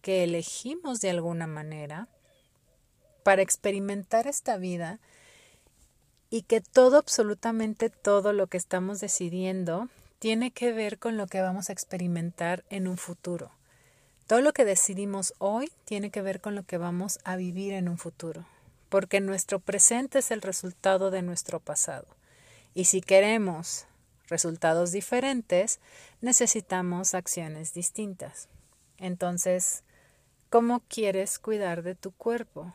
que 0.00 0.24
elegimos 0.24 1.00
de 1.00 1.10
alguna 1.10 1.46
manera 1.46 2.08
para 3.22 3.42
experimentar 3.42 4.26
esta 4.26 4.56
vida 4.56 5.00
y 6.30 6.42
que 6.42 6.60
todo, 6.60 6.98
absolutamente 6.98 7.90
todo 7.90 8.32
lo 8.32 8.48
que 8.48 8.56
estamos 8.56 9.00
decidiendo 9.00 9.88
tiene 10.18 10.50
que 10.50 10.72
ver 10.72 10.98
con 10.98 11.16
lo 11.16 11.26
que 11.26 11.40
vamos 11.40 11.68
a 11.68 11.72
experimentar 11.72 12.64
en 12.70 12.88
un 12.88 12.96
futuro. 12.96 13.50
Todo 14.26 14.40
lo 14.40 14.52
que 14.52 14.64
decidimos 14.64 15.34
hoy 15.38 15.70
tiene 15.84 16.10
que 16.10 16.22
ver 16.22 16.40
con 16.40 16.54
lo 16.54 16.62
que 16.62 16.78
vamos 16.78 17.18
a 17.24 17.36
vivir 17.36 17.74
en 17.74 17.88
un 17.88 17.98
futuro, 17.98 18.46
porque 18.88 19.20
nuestro 19.20 19.58
presente 19.58 20.20
es 20.20 20.30
el 20.30 20.40
resultado 20.40 21.10
de 21.10 21.22
nuestro 21.22 21.60
pasado. 21.60 22.06
Y 22.74 22.86
si 22.86 23.00
queremos 23.00 23.86
resultados 24.28 24.92
diferentes, 24.92 25.80
necesitamos 26.20 27.14
acciones 27.14 27.74
distintas. 27.74 28.48
Entonces, 28.98 29.82
¿cómo 30.50 30.80
quieres 30.88 31.38
cuidar 31.38 31.82
de 31.82 31.94
tu 31.94 32.12
cuerpo? 32.12 32.72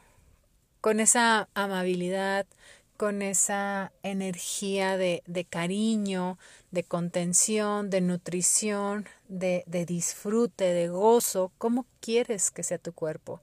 Con 0.82 1.00
esa 1.00 1.50
amabilidad, 1.54 2.46
con 2.98 3.22
esa 3.22 3.92
energía 4.04 4.98
de, 4.98 5.48
cariño, 5.50 6.38
de 6.72 6.84
contención, 6.84 7.90
de 7.90 8.02
nutrición, 8.02 9.08
de 9.28 9.64
disfrute, 9.88 10.66
de 10.66 10.90
gozo, 10.90 11.52
¿cómo 11.58 11.86
quieres 12.02 12.52
que 12.52 12.64
sea 12.64 12.78
tu 12.78 12.94
cuerpo? 12.94 13.42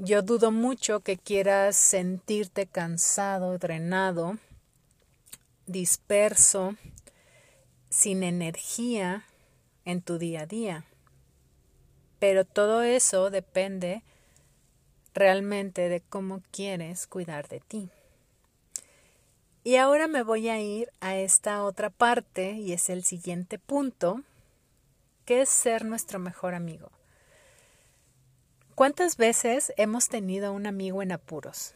Yo 0.00 0.22
dudo 0.22 0.52
mucho 0.52 1.00
que 1.00 1.16
quieras 1.16 1.74
sentirte 1.74 2.66
cansado, 2.66 3.58
drenado, 3.58 4.38
disperso, 5.66 6.76
sin 7.90 8.22
energía 8.22 9.24
en 9.84 10.02
tu 10.02 10.18
día 10.18 10.42
a 10.42 10.46
día. 10.46 10.84
Pero 12.18 12.44
todo 12.44 12.82
eso 12.82 13.30
depende 13.30 14.02
realmente 15.14 15.88
de 15.88 16.00
cómo 16.00 16.42
quieres 16.50 17.06
cuidar 17.06 17.48
de 17.48 17.60
ti. 17.60 17.90
Y 19.64 19.76
ahora 19.76 20.06
me 20.06 20.22
voy 20.22 20.48
a 20.48 20.60
ir 20.60 20.90
a 21.00 21.16
esta 21.16 21.62
otra 21.64 21.90
parte 21.90 22.52
y 22.52 22.72
es 22.72 22.88
el 22.88 23.04
siguiente 23.04 23.58
punto, 23.58 24.22
que 25.24 25.42
es 25.42 25.48
ser 25.48 25.84
nuestro 25.84 26.18
mejor 26.18 26.54
amigo. 26.54 26.90
¿Cuántas 28.74 29.16
veces 29.16 29.72
hemos 29.76 30.08
tenido 30.08 30.52
un 30.52 30.66
amigo 30.66 31.02
en 31.02 31.12
apuros? 31.12 31.74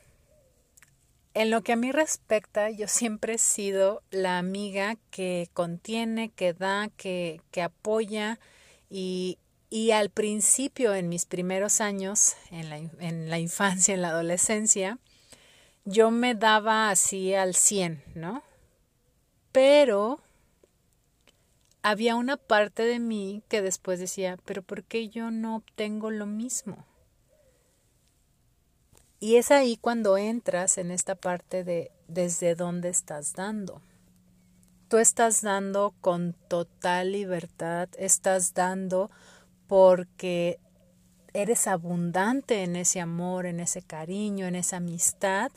En 1.35 1.51
lo 1.51 1.63
que 1.63 1.73
a 1.73 1.77
mí 1.77 1.93
respecta, 1.93 2.71
yo 2.71 2.89
siempre 2.89 3.35
he 3.35 3.39
sido 3.39 4.03
la 4.11 4.39
amiga 4.39 4.97
que 5.11 5.49
contiene, 5.55 6.29
que 6.31 6.53
da, 6.53 6.91
que, 6.97 7.41
que 7.51 7.63
apoya 7.63 8.39
y, 8.91 9.39
y 9.71 9.93
al 9.93 10.11
principio, 10.11 10.95
en 10.95 11.09
mis 11.09 11.25
primeros 11.25 11.81
años, 11.81 12.37
en 12.51 12.69
la, 12.69 12.77
en 12.77 13.31
la 13.31 13.39
infancia, 13.39 13.95
en 13.95 14.03
la 14.03 14.11
adolescencia, 14.11 14.99
yo 15.87 16.11
me 16.11 16.35
daba 16.35 16.91
así 16.91 17.35
al 17.35 17.55
100, 17.55 18.03
¿no? 18.15 18.43
Pero 19.51 20.21
había 21.83 22.15
una 22.17 22.37
parte 22.37 22.85
de 22.85 22.99
mí 22.99 23.43
que 23.49 23.63
después 23.63 23.99
decía, 23.99 24.39
pero 24.45 24.63
¿por 24.63 24.85
qué 24.85 25.09
yo 25.09 25.31
no 25.31 25.57
obtengo 25.57 26.11
lo 26.11 26.27
mismo? 26.27 26.87
Y 29.23 29.37
es 29.37 29.53
ahí 29.53 29.77
cuando 29.77 30.19
entras 30.19 30.79
en 30.79 30.91
esta 30.91 31.15
parte 31.15 31.63
de 31.63 31.93
desde 32.09 32.57
dónde 32.57 32.89
estás 32.89 33.35
dando. 33.35 33.81
Tú 34.89 34.99
estás 34.99 35.43
dando 35.43 35.95
con 36.01 36.35
total 36.49 37.13
libertad, 37.13 37.89
estás 37.99 38.53
dando 38.53 39.13
porque 39.69 40.59
eres 41.35 41.69
abundante 41.69 42.65
en 42.65 42.75
ese 42.75 42.99
amor, 42.99 43.47
en 43.47 43.61
ese 43.61 43.81
cariño, 43.81 44.47
en 44.47 44.57
esa 44.57 44.79
amistad, 44.79 45.53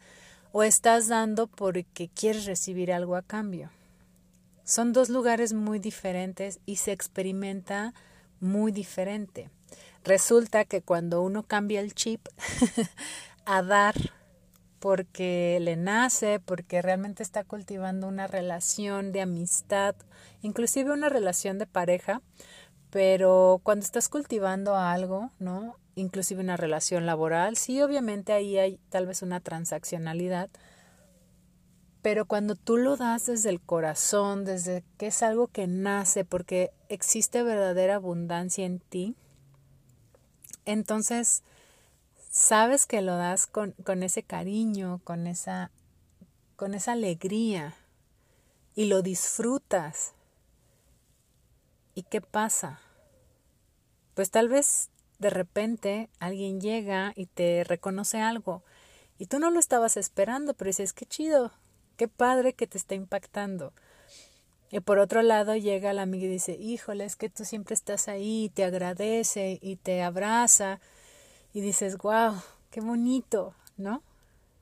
o 0.51 0.62
estás 0.62 1.08
dando 1.08 1.47
porque 1.47 2.08
quieres 2.08 2.45
recibir 2.45 2.93
algo 2.93 3.15
a 3.15 3.23
cambio. 3.23 3.71
Son 4.63 4.93
dos 4.93 5.10
lugares 5.10 5.54
muy 5.54 5.80
diferentes 5.80 6.60
y 6.67 6.75
se 6.75 6.91
experimenta 6.91 7.95
muy 8.39 8.71
diferente. 8.71 9.49
Resulta 10.04 10.65
que 10.65 10.84
cuando 10.84 11.23
uno 11.23 11.41
cambia 11.41 11.80
el 11.80 11.95
chip 11.95 12.28
a 13.45 13.62
dar 13.63 13.95
porque 14.79 15.58
le 15.62 15.77
nace, 15.77 16.39
porque 16.39 16.81
realmente 16.81 17.23
está 17.23 17.43
cultivando 17.43 18.08
una 18.08 18.27
relación 18.27 19.12
de 19.12 19.21
amistad, 19.21 19.95
inclusive 20.41 20.91
una 20.91 21.10
relación 21.10 21.58
de 21.58 21.65
pareja, 21.65 22.21
pero 22.91 23.62
cuando 23.63 23.84
estás 23.84 24.10
cultivando 24.10 24.75
algo, 24.75 25.31
¿no? 25.39 25.77
Inclusive 25.95 26.41
una 26.41 26.58
relación 26.58 27.05
laboral, 27.05 27.58
sí, 27.58 27.81
obviamente 27.81 28.31
ahí 28.34 28.58
hay 28.58 28.79
tal 28.89 29.08
vez 29.08 29.21
una 29.21 29.39
transaccionalidad, 29.39 30.49
pero 32.01 32.25
cuando 32.25 32.53
tú 32.55 32.77
lo 32.77 32.97
das 32.97 33.25
desde 33.25 33.49
el 33.49 33.60
corazón, 33.60 34.45
desde 34.45 34.84
que 34.99 35.08
es 35.08 35.23
algo 35.23 35.47
que 35.47 35.65
nace, 35.65 36.23
porque 36.25 36.69
existe 36.89 37.41
verdadera 37.41 37.95
abundancia 37.95 38.65
en 38.65 38.79
ti, 38.79 39.15
entonces 40.65 41.43
sabes 42.35 42.85
que 42.85 43.01
lo 43.01 43.15
das 43.15 43.47
con, 43.47 43.71
con 43.85 44.03
ese 44.03 44.21
cariño, 44.21 44.99
con 45.05 45.25
esa, 45.25 45.71
con 46.57 46.73
esa 46.73 46.91
alegría 46.91 47.75
y 48.75 48.85
lo 48.85 49.01
disfrutas. 49.01 50.11
¿Y 51.93 52.03
qué 52.03 52.19
pasa? 52.19 52.81
Pues 54.15 54.31
tal 54.31 54.49
vez 54.49 54.89
de 55.17 55.29
repente 55.29 56.09
alguien 56.19 56.59
llega 56.59 57.13
y 57.15 57.27
te 57.27 57.63
reconoce 57.63 58.19
algo 58.19 58.63
y 59.17 59.27
tú 59.27 59.39
no 59.39 59.49
lo 59.49 59.57
estabas 59.57 59.95
esperando, 59.95 60.55
pero 60.55 60.67
dices, 60.67 60.91
qué 60.91 61.05
chido, 61.05 61.53
qué 61.95 62.09
padre 62.09 62.51
que 62.51 62.67
te 62.67 62.77
está 62.77 62.95
impactando. 62.95 63.71
Y 64.71 64.81
por 64.81 64.99
otro 64.99 65.21
lado 65.21 65.55
llega 65.55 65.93
la 65.93 66.01
amiga 66.01 66.25
y 66.25 66.29
dice, 66.31 66.57
híjole, 66.59 67.05
es 67.05 67.15
que 67.15 67.29
tú 67.29 67.45
siempre 67.45 67.75
estás 67.75 68.09
ahí, 68.09 68.51
te 68.53 68.65
agradece 68.65 69.57
y 69.61 69.77
te 69.77 70.03
abraza 70.03 70.81
y 71.55 71.61
dices, 71.61 71.97
wow, 71.99 72.35
qué 72.69 72.81
bonito, 72.81 73.55
¿no? 73.77 74.03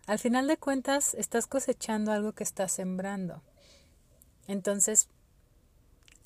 Al 0.06 0.20
final 0.20 0.46
de 0.46 0.58
cuentas 0.58 1.16
estás 1.16 1.48
cosechando 1.48 2.12
algo 2.12 2.34
que 2.34 2.44
estás 2.44 2.72
sembrando. 2.72 3.42
Entonces, 4.48 5.08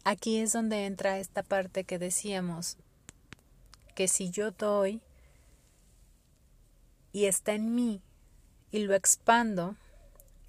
aquí 0.04 0.40
es 0.40 0.52
donde 0.52 0.86
entra 0.86 1.20
esta 1.20 1.42
parte 1.42 1.86
que 1.86 1.98
decíamos, 1.98 2.76
que 3.96 4.10
si 4.10 4.30
yo 4.30 4.52
doy 4.52 5.00
y 7.14 7.28
está 7.28 7.54
en 7.54 7.74
mí 7.74 8.02
y 8.70 8.80
lo 8.80 8.94
expando, 8.94 9.78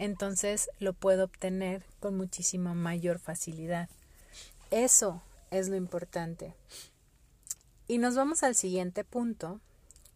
entonces 0.01 0.69
lo 0.81 0.95
puedo 0.95 1.27
obtener 1.27 1.85
con 2.01 2.17
muchísima 2.17 2.75
mayor 2.75 3.21
facilidad. 3.21 3.89
Eso 4.73 5.23
es 5.53 5.69
lo 5.69 5.77
importante. 5.77 6.57
Y 7.87 7.99
nos 7.99 8.17
vamos 8.17 8.43
al 8.43 8.57
siguiente 8.57 9.05
punto, 9.05 9.61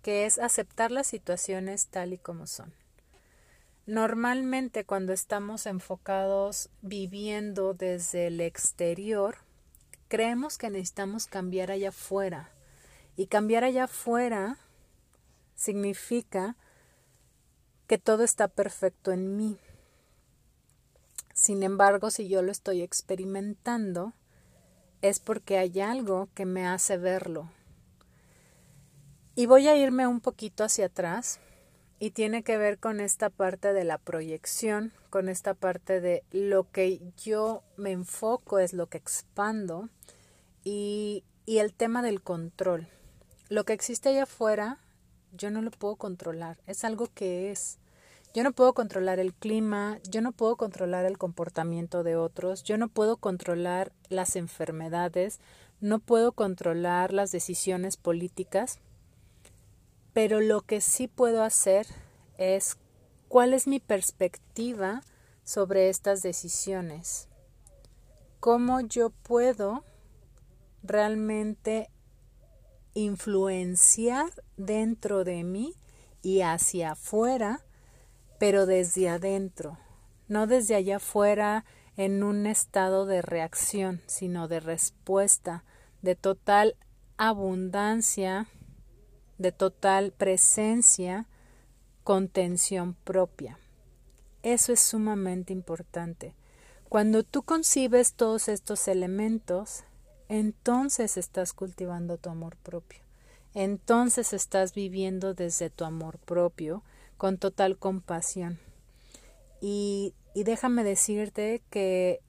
que 0.02 0.26
es 0.26 0.38
aceptar 0.38 0.90
las 0.90 1.06
situaciones 1.06 1.86
tal 1.86 2.12
y 2.12 2.18
como 2.18 2.46
son. 2.46 2.74
Normalmente 3.86 4.84
cuando 4.84 5.12
estamos 5.12 5.66
enfocados 5.66 6.70
viviendo 6.82 7.74
desde 7.74 8.28
el 8.28 8.40
exterior, 8.40 9.38
creemos 10.08 10.58
que 10.58 10.70
necesitamos 10.70 11.26
cambiar 11.26 11.70
allá 11.70 11.88
afuera. 11.88 12.50
Y 13.16 13.26
cambiar 13.26 13.64
allá 13.64 13.84
afuera 13.84 14.58
significa 15.54 16.56
que 17.86 17.98
todo 17.98 18.22
está 18.24 18.48
perfecto 18.48 19.12
en 19.12 19.36
mí. 19.36 19.58
Sin 21.34 21.62
embargo, 21.62 22.10
si 22.10 22.28
yo 22.28 22.42
lo 22.42 22.52
estoy 22.52 22.82
experimentando, 22.82 24.12
es 25.00 25.18
porque 25.18 25.58
hay 25.58 25.80
algo 25.80 26.28
que 26.34 26.46
me 26.46 26.66
hace 26.66 26.98
verlo. 26.98 27.50
Y 29.34 29.46
voy 29.46 29.66
a 29.66 29.76
irme 29.76 30.06
un 30.06 30.20
poquito 30.20 30.62
hacia 30.62 30.86
atrás 30.86 31.40
y 31.98 32.10
tiene 32.10 32.42
que 32.42 32.58
ver 32.58 32.78
con 32.78 33.00
esta 33.00 33.30
parte 33.30 33.72
de 33.72 33.84
la 33.84 33.96
proyección, 33.96 34.92
con 35.08 35.30
esta 35.30 35.54
parte 35.54 36.02
de 36.02 36.22
lo 36.32 36.70
que 36.70 37.00
yo 37.16 37.62
me 37.78 37.92
enfoco 37.92 38.58
es 38.58 38.74
lo 38.74 38.88
que 38.88 38.98
expando 38.98 39.88
y, 40.64 41.24
y 41.46 41.58
el 41.58 41.72
tema 41.72 42.02
del 42.02 42.20
control. 42.20 42.88
Lo 43.48 43.64
que 43.64 43.72
existe 43.72 44.10
allá 44.10 44.24
afuera, 44.24 44.78
yo 45.32 45.50
no 45.50 45.62
lo 45.62 45.70
puedo 45.70 45.96
controlar, 45.96 46.58
es 46.66 46.84
algo 46.84 47.08
que 47.14 47.50
es. 47.50 47.78
Yo 48.34 48.42
no 48.42 48.52
puedo 48.52 48.74
controlar 48.74 49.18
el 49.18 49.32
clima, 49.32 49.98
yo 50.10 50.20
no 50.20 50.32
puedo 50.32 50.56
controlar 50.56 51.06
el 51.06 51.16
comportamiento 51.16 52.02
de 52.02 52.16
otros, 52.16 52.64
yo 52.64 52.76
no 52.76 52.88
puedo 52.88 53.16
controlar 53.16 53.92
las 54.08 54.36
enfermedades, 54.36 55.40
no 55.80 56.00
puedo 56.00 56.32
controlar 56.32 57.12
las 57.14 57.30
decisiones 57.32 57.96
políticas, 57.96 58.78
pero 60.12 60.40
lo 60.40 60.60
que 60.62 60.80
sí 60.80 61.08
puedo 61.08 61.42
hacer 61.42 61.86
es 62.38 62.78
cuál 63.28 63.54
es 63.54 63.66
mi 63.66 63.80
perspectiva 63.80 65.02
sobre 65.44 65.88
estas 65.88 66.22
decisiones, 66.22 67.28
cómo 68.40 68.80
yo 68.80 69.10
puedo 69.10 69.84
realmente 70.82 71.90
influenciar 72.94 74.30
dentro 74.56 75.24
de 75.24 75.44
mí 75.44 75.74
y 76.20 76.42
hacia 76.42 76.92
afuera 76.92 77.64
pero 78.42 78.66
desde 78.66 79.08
adentro, 79.08 79.78
no 80.26 80.48
desde 80.48 80.74
allá 80.74 80.96
afuera 80.96 81.64
en 81.96 82.24
un 82.24 82.46
estado 82.46 83.06
de 83.06 83.22
reacción, 83.22 84.00
sino 84.06 84.48
de 84.48 84.58
respuesta, 84.58 85.62
de 86.00 86.16
total 86.16 86.74
abundancia, 87.16 88.48
de 89.42 89.52
total 89.52 90.12
presencia, 90.12 91.26
contención 92.04 92.94
propia. 93.04 93.58
Eso 94.42 94.72
es 94.72 94.80
sumamente 94.80 95.52
importante. 95.52 96.34
Cuando 96.88 97.22
tú 97.22 97.42
concibes 97.42 98.14
todos 98.14 98.48
estos 98.48 98.88
elementos, 98.88 99.84
entonces 100.28 101.16
estás 101.16 101.52
cultivando 101.52 102.18
tu 102.18 102.30
amor 102.30 102.56
propio. 102.56 103.00
Entonces 103.54 104.32
estás 104.32 104.74
viviendo 104.74 105.34
desde 105.34 105.70
tu 105.70 105.84
amor 105.84 106.18
propio 106.18 106.82
con 107.18 107.38
total 107.38 107.76
compasión. 107.76 108.58
Y, 109.60 110.14
y 110.34 110.44
déjame 110.44 110.84
decirte 110.84 111.62
que 111.70 112.20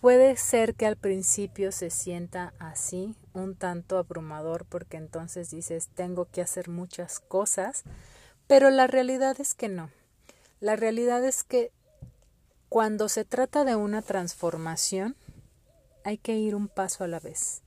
puede 0.00 0.36
ser 0.36 0.74
que 0.74 0.86
al 0.86 0.96
principio 0.96 1.72
se 1.72 1.90
sienta 1.90 2.54
así, 2.58 3.14
un 3.34 3.54
tanto 3.54 3.98
abrumador, 3.98 4.64
porque 4.66 4.96
entonces 4.96 5.50
dices, 5.50 5.88
tengo 5.94 6.26
que 6.26 6.42
hacer 6.42 6.68
muchas 6.68 7.20
cosas, 7.20 7.84
pero 8.46 8.70
la 8.70 8.86
realidad 8.86 9.40
es 9.40 9.54
que 9.54 9.68
no. 9.68 9.90
La 10.60 10.76
realidad 10.76 11.24
es 11.24 11.42
que 11.42 11.70
cuando 12.68 13.08
se 13.08 13.24
trata 13.24 13.64
de 13.64 13.76
una 13.76 14.02
transformación, 14.02 15.16
hay 16.04 16.18
que 16.18 16.36
ir 16.36 16.54
un 16.54 16.68
paso 16.68 17.04
a 17.04 17.08
la 17.08 17.20
vez. 17.20 17.62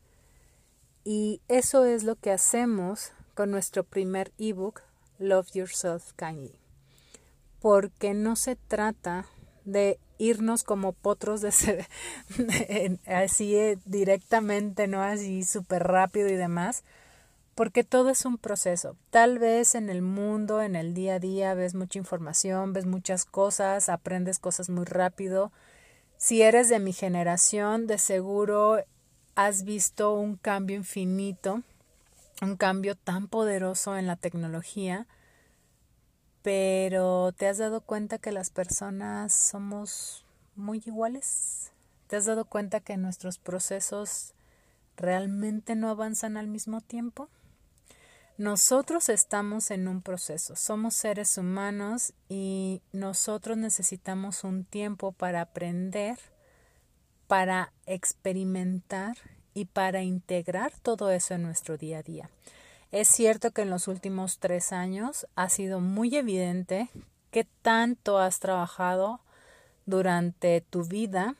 Y 1.04 1.42
eso 1.48 1.86
es 1.86 2.04
lo 2.04 2.16
que 2.16 2.32
hacemos 2.32 3.12
con 3.34 3.52
nuestro 3.52 3.84
primer 3.84 4.32
ebook, 4.38 4.82
Love 5.20 5.52
Yourself 5.54 6.14
Kindly 6.14 6.60
porque 7.66 8.14
no 8.14 8.36
se 8.36 8.56
trata 8.56 9.26
de 9.64 9.98
irnos 10.18 10.64
como 10.64 10.94
potros 10.94 11.42
de, 11.42 11.52
ser, 11.52 11.88
así 13.08 13.56
eh, 13.56 13.78
directamente, 13.86 14.88
no 14.88 15.02
así 15.02 15.44
súper 15.44 15.84
rápido 15.84 16.30
y 16.30 16.36
demás, 16.36 16.84
porque 17.56 17.84
todo 17.84 18.10
es 18.10 18.26
un 18.26 18.38
proceso. 18.38 18.98
Tal 19.10 19.40
vez 19.40 19.76
en 19.76 19.90
el 19.90 20.02
mundo, 20.02 20.62
en 20.62 20.76
el 20.76 20.94
día 20.94 21.16
a 21.16 21.20
día, 21.20 21.54
ves 21.54 21.74
mucha 21.74 22.00
información, 22.00 22.74
ves 22.74 22.86
muchas 22.86 23.26
cosas, 23.26 23.90
aprendes 23.90 24.40
cosas 24.40 24.70
muy 24.70 24.86
rápido. 24.86 25.52
Si 26.18 26.42
eres 26.42 26.70
de 26.70 26.80
mi 26.80 26.94
generación, 26.94 27.88
de 27.88 27.98
seguro 27.98 28.84
has 29.36 29.64
visto 29.64 30.14
un 30.14 30.36
cambio 30.36 30.76
infinito, 30.76 31.62
un 32.42 32.56
cambio 32.58 32.96
tan 32.96 33.28
poderoso 33.28 33.98
en 33.98 34.08
la 34.08 34.16
tecnología 34.16 35.08
pero 36.46 37.32
¿te 37.32 37.48
has 37.48 37.58
dado 37.58 37.82
cuenta 37.82 38.20
que 38.20 38.32
las 38.32 38.52
personas 38.52 39.34
somos 39.34 40.24
muy 40.56 40.80
iguales? 40.86 41.72
¿Te 42.06 42.18
has 42.18 42.26
dado 42.26 42.46
cuenta 42.46 42.82
que 42.82 42.98
nuestros 42.98 43.40
procesos 43.40 44.36
realmente 44.96 45.74
no 45.76 45.90
avanzan 45.90 46.38
al 46.38 46.46
mismo 46.46 46.82
tiempo? 46.82 47.30
Nosotros 48.38 49.10
estamos 49.10 49.72
en 49.72 49.88
un 49.88 50.04
proceso, 50.04 50.56
somos 50.56 50.94
seres 50.94 51.36
humanos 51.40 52.14
y 52.30 52.84
nosotros 52.92 53.58
necesitamos 53.58 54.44
un 54.44 54.66
tiempo 54.66 55.14
para 55.14 55.42
aprender, 55.42 56.20
para 57.26 57.74
experimentar 57.88 59.18
y 59.56 59.66
para 59.66 60.04
integrar 60.04 60.74
todo 60.84 61.10
eso 61.10 61.34
en 61.34 61.42
nuestro 61.42 61.76
día 61.76 61.98
a 61.98 62.04
día. 62.04 62.30
Es 62.96 63.10
cierto 63.10 63.52
que 63.52 63.64
en 63.64 63.70
los 63.70 63.90
últimos 63.90 64.40
tres 64.40 64.72
años 64.72 65.28
ha 65.36 65.50
sido 65.50 65.82
muy 65.82 66.16
evidente 66.16 66.88
que 67.30 67.44
tanto 67.44 68.20
has 68.20 68.40
trabajado 68.40 69.20
durante 69.86 70.62
tu 70.62 70.86
vida 70.86 71.36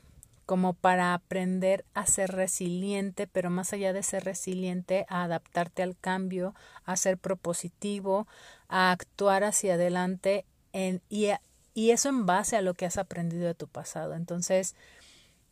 como 0.46 0.74
para 0.74 1.14
aprender 1.14 1.86
a 1.94 2.08
ser 2.08 2.34
resiliente, 2.34 3.26
pero 3.26 3.50
más 3.50 3.72
allá 3.72 3.94
de 3.94 4.04
ser 4.04 4.26
resiliente, 4.26 5.06
a 5.08 5.24
adaptarte 5.24 5.82
al 5.82 5.98
cambio, 5.98 6.54
a 6.84 6.98
ser 6.98 7.18
propositivo, 7.18 8.28
a 8.68 8.92
actuar 8.92 9.46
hacia 9.46 9.76
adelante 9.76 10.44
en, 10.74 11.02
y, 11.08 11.30
y 11.74 11.92
eso 11.92 12.10
en 12.10 12.26
base 12.26 12.58
a 12.58 12.62
lo 12.62 12.74
que 12.74 12.86
has 12.86 12.98
aprendido 12.98 13.48
de 13.48 13.56
tu 13.56 13.70
pasado. 13.70 14.16
Entonces, 14.16 14.76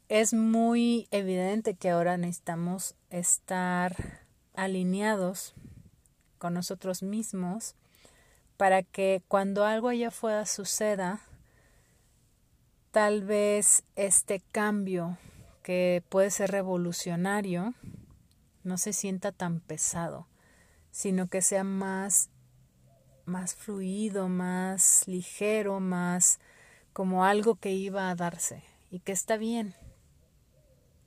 es 0.10 0.34
muy 0.34 1.08
evidente 1.12 1.76
que 1.76 1.92
ahora 1.92 2.18
necesitamos 2.18 2.94
estar 3.10 4.20
alineados 4.54 5.56
con 6.44 6.54
nosotros 6.54 7.04
mismos 7.04 7.74
para 8.58 8.84
que 8.84 9.24
cuando 9.30 9.64
algo 9.64 9.88
allá 9.88 10.10
afuera 10.10 10.46
suceda, 10.46 11.22
tal 12.92 13.24
vez 13.24 13.86
este 13.96 14.42
cambio 14.52 15.18
que 15.64 16.04
puede 16.10 16.32
ser 16.32 16.52
revolucionario 16.52 17.74
no 18.66 18.78
se 18.78 18.92
sienta 18.92 19.32
tan 19.32 19.62
pesado, 19.62 20.28
sino 20.92 21.28
que 21.28 21.42
sea 21.42 21.64
más 21.64 22.30
más 23.24 23.56
fluido, 23.56 24.28
más 24.28 25.08
ligero, 25.08 25.80
más 25.80 26.42
como 26.92 27.24
algo 27.24 27.56
que 27.56 27.72
iba 27.72 28.10
a 28.10 28.16
darse 28.16 28.66
y 28.92 29.00
que 29.00 29.14
está 29.14 29.38
bien. 29.38 29.76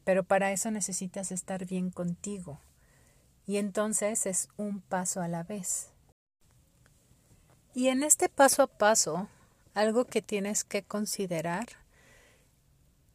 Pero 0.02 0.24
para 0.24 0.50
eso 0.52 0.70
necesitas 0.70 1.30
estar 1.30 1.66
bien 1.66 1.90
contigo. 1.90 2.58
Y 3.46 3.58
entonces 3.58 4.26
es 4.26 4.48
un 4.56 4.80
paso 4.80 5.20
a 5.20 5.28
la 5.28 5.44
vez. 5.44 5.90
Y 7.74 7.88
en 7.88 8.02
este 8.02 8.28
paso 8.28 8.62
a 8.62 8.66
paso, 8.66 9.28
algo 9.74 10.04
que 10.04 10.22
tienes 10.22 10.64
que 10.64 10.82
considerar 10.82 11.66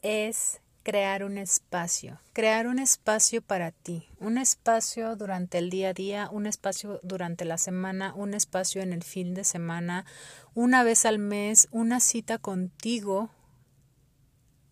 es 0.02 0.62
crear 0.84 1.24
un 1.24 1.38
espacio, 1.38 2.20
crear 2.34 2.68
un 2.68 2.80
espacio 2.80 3.42
para 3.42 3.72
ti, 3.72 4.08
un 4.20 4.38
espacio 4.38 5.16
durante 5.16 5.58
el 5.58 5.70
día 5.70 5.90
a 5.90 5.94
día, 5.94 6.30
un 6.32 6.48
espacio 6.48 7.00
durante 7.04 7.46
la 7.46 7.58
semana, 7.58 8.14
un 8.16 8.34
espacio 8.34 8.82
en 8.82 8.94
el 8.94 9.04
fin 9.04 9.34
de 9.34 9.44
semana, 9.44 10.06
una 10.54 10.84
vez 10.84 11.06
al 11.06 11.20
mes, 11.20 11.68
una 11.72 12.00
cita 12.00 12.38
contigo, 12.38 13.30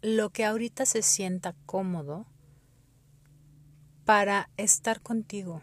lo 0.02 0.30
que 0.30 0.46
ahorita 0.46 0.86
se 0.86 1.02
sienta 1.02 1.54
cómodo 1.66 2.26
para 4.10 4.50
estar 4.58 5.02
contigo. 5.02 5.62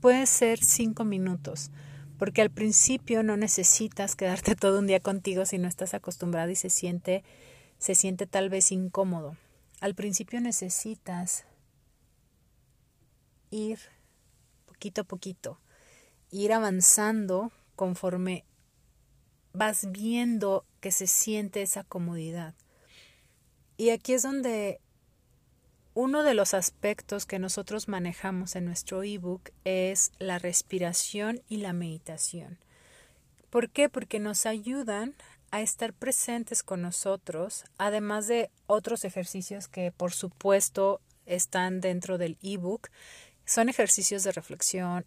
Puede 0.00 0.24
ser 0.24 0.64
cinco 0.64 1.04
minutos, 1.04 1.70
porque 2.18 2.40
al 2.40 2.48
principio 2.48 3.22
no 3.22 3.36
necesitas 3.36 4.16
quedarte 4.16 4.56
todo 4.56 4.78
un 4.78 4.86
día 4.86 5.00
contigo 5.00 5.44
si 5.44 5.58
no 5.58 5.68
estás 5.68 5.92
acostumbrado 5.92 6.50
y 6.50 6.56
se 6.56 6.70
siente, 6.70 7.24
se 7.76 7.94
siente 7.94 8.26
tal 8.26 8.48
vez 8.48 8.72
incómodo 8.72 9.36
al 9.84 9.94
principio 9.94 10.40
necesitas 10.40 11.44
ir 13.50 13.78
poquito 14.64 15.02
a 15.02 15.04
poquito, 15.04 15.60
ir 16.30 16.54
avanzando 16.54 17.52
conforme 17.76 18.46
vas 19.52 19.92
viendo 19.92 20.64
que 20.80 20.90
se 20.90 21.06
siente 21.06 21.60
esa 21.60 21.84
comodidad. 21.84 22.54
Y 23.76 23.90
aquí 23.90 24.14
es 24.14 24.22
donde 24.22 24.80
uno 25.94 26.24
de 26.24 26.34
los 26.34 26.54
aspectos 26.54 27.24
que 27.24 27.38
nosotros 27.38 27.88
manejamos 27.88 28.56
en 28.56 28.64
nuestro 28.64 29.02
ebook 29.04 29.50
es 29.64 30.12
la 30.18 30.38
respiración 30.40 31.42
y 31.48 31.58
la 31.58 31.72
meditación. 31.72 32.58
¿Por 33.48 33.70
qué? 33.70 33.88
Porque 33.88 34.18
nos 34.18 34.44
ayudan 34.46 35.14
a 35.52 35.60
estar 35.60 35.92
presentes 35.92 36.64
con 36.64 36.82
nosotros, 36.82 37.64
además 37.78 38.26
de 38.26 38.50
otros 38.66 39.04
ejercicios 39.04 39.68
que 39.68 39.92
por 39.92 40.12
supuesto 40.12 41.00
están 41.26 41.80
dentro 41.80 42.18
del 42.18 42.38
ebook. 42.42 42.88
Son 43.44 43.68
ejercicios 43.68 44.24
de 44.24 44.32
reflexión, 44.32 45.06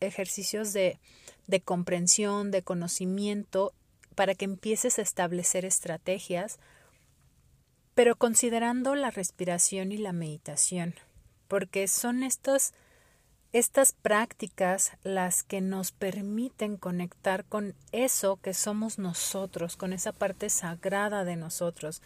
ejercicios 0.00 0.72
de, 0.72 0.98
de 1.46 1.60
comprensión, 1.60 2.50
de 2.50 2.62
conocimiento, 2.62 3.74
para 4.14 4.34
que 4.34 4.46
empieces 4.46 4.98
a 4.98 5.02
establecer 5.02 5.66
estrategias, 5.66 6.58
pero 7.94 8.16
considerando 8.16 8.94
la 8.94 9.10
respiración 9.10 9.92
y 9.92 9.98
la 9.98 10.12
meditación, 10.12 10.94
porque 11.48 11.88
son 11.88 12.22
estos 12.22 12.72
estas 13.52 13.92
prácticas 13.92 14.92
las 15.02 15.42
que 15.42 15.60
nos 15.60 15.92
permiten 15.92 16.78
conectar 16.78 17.44
con 17.44 17.74
eso 17.92 18.38
que 18.38 18.54
somos 18.54 18.98
nosotros, 18.98 19.76
con 19.76 19.92
esa 19.92 20.12
parte 20.12 20.48
sagrada 20.48 21.24
de 21.24 21.36
nosotros. 21.36 22.00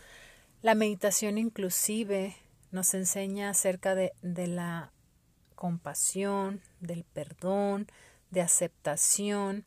La 0.63 0.75
meditación 0.75 1.39
inclusive 1.39 2.37
nos 2.73 2.95
enseña 2.95 3.51
acerca 3.51 3.95
de, 3.95 4.13
de 4.23 4.49
la 4.49 4.91
compasión, 5.55 6.61
del 6.81 7.05
perdón, 7.05 7.87
de 8.33 8.41
aceptación. 8.41 9.65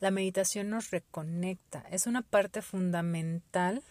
La 0.00 0.10
meditación 0.10 0.68
nos 0.68 0.90
reconecta, 0.90 1.84
es 1.92 2.08
una 2.08 2.22
parte 2.22 2.60
fundamental 2.60 3.84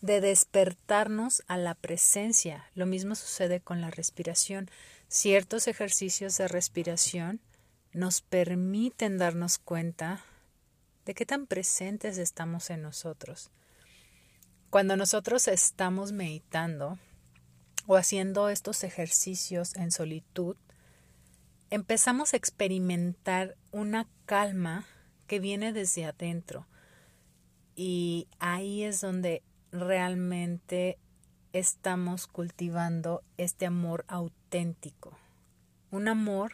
de 0.00 0.20
despertarnos 0.20 1.42
a 1.46 1.56
la 1.56 1.74
presencia. 1.74 2.70
Lo 2.74 2.86
mismo 2.86 3.14
sucede 3.14 3.60
con 3.60 3.80
la 3.80 3.90
respiración. 3.90 4.70
Ciertos 5.08 5.68
ejercicios 5.68 6.36
de 6.38 6.48
respiración 6.48 7.40
nos 7.92 8.22
permiten 8.22 9.18
darnos 9.18 9.58
cuenta 9.58 10.24
de 11.04 11.14
qué 11.14 11.26
tan 11.26 11.46
presentes 11.46 12.18
estamos 12.18 12.70
en 12.70 12.82
nosotros. 12.82 13.50
Cuando 14.70 14.96
nosotros 14.96 15.48
estamos 15.48 16.12
meditando 16.12 16.98
o 17.86 17.96
haciendo 17.96 18.48
estos 18.48 18.84
ejercicios 18.84 19.74
en 19.74 19.90
solitud, 19.90 20.56
empezamos 21.70 22.32
a 22.32 22.36
experimentar 22.36 23.56
una 23.72 24.08
calma 24.26 24.86
que 25.26 25.40
viene 25.40 25.72
desde 25.72 26.04
adentro. 26.04 26.66
Y 27.74 28.28
ahí 28.38 28.84
es 28.84 29.00
donde 29.00 29.42
realmente 29.72 30.98
estamos 31.52 32.26
cultivando 32.26 33.22
este 33.36 33.66
amor 33.66 34.04
auténtico, 34.08 35.16
un 35.90 36.08
amor 36.08 36.52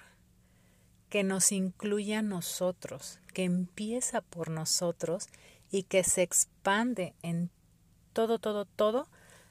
que 1.09 1.23
nos 1.23 1.53
incluye 1.53 2.17
a 2.17 2.23
nosotros, 2.23 3.21
que 3.33 3.45
empieza 3.45 4.21
por 4.21 4.51
nosotros 4.51 5.29
y 5.71 5.85
que 5.85 6.05
se 6.05 6.23
expande 6.23 7.15
en 7.23 7.51
todo, 8.13 8.39
todo, 8.39 8.65
todo 8.65 9.09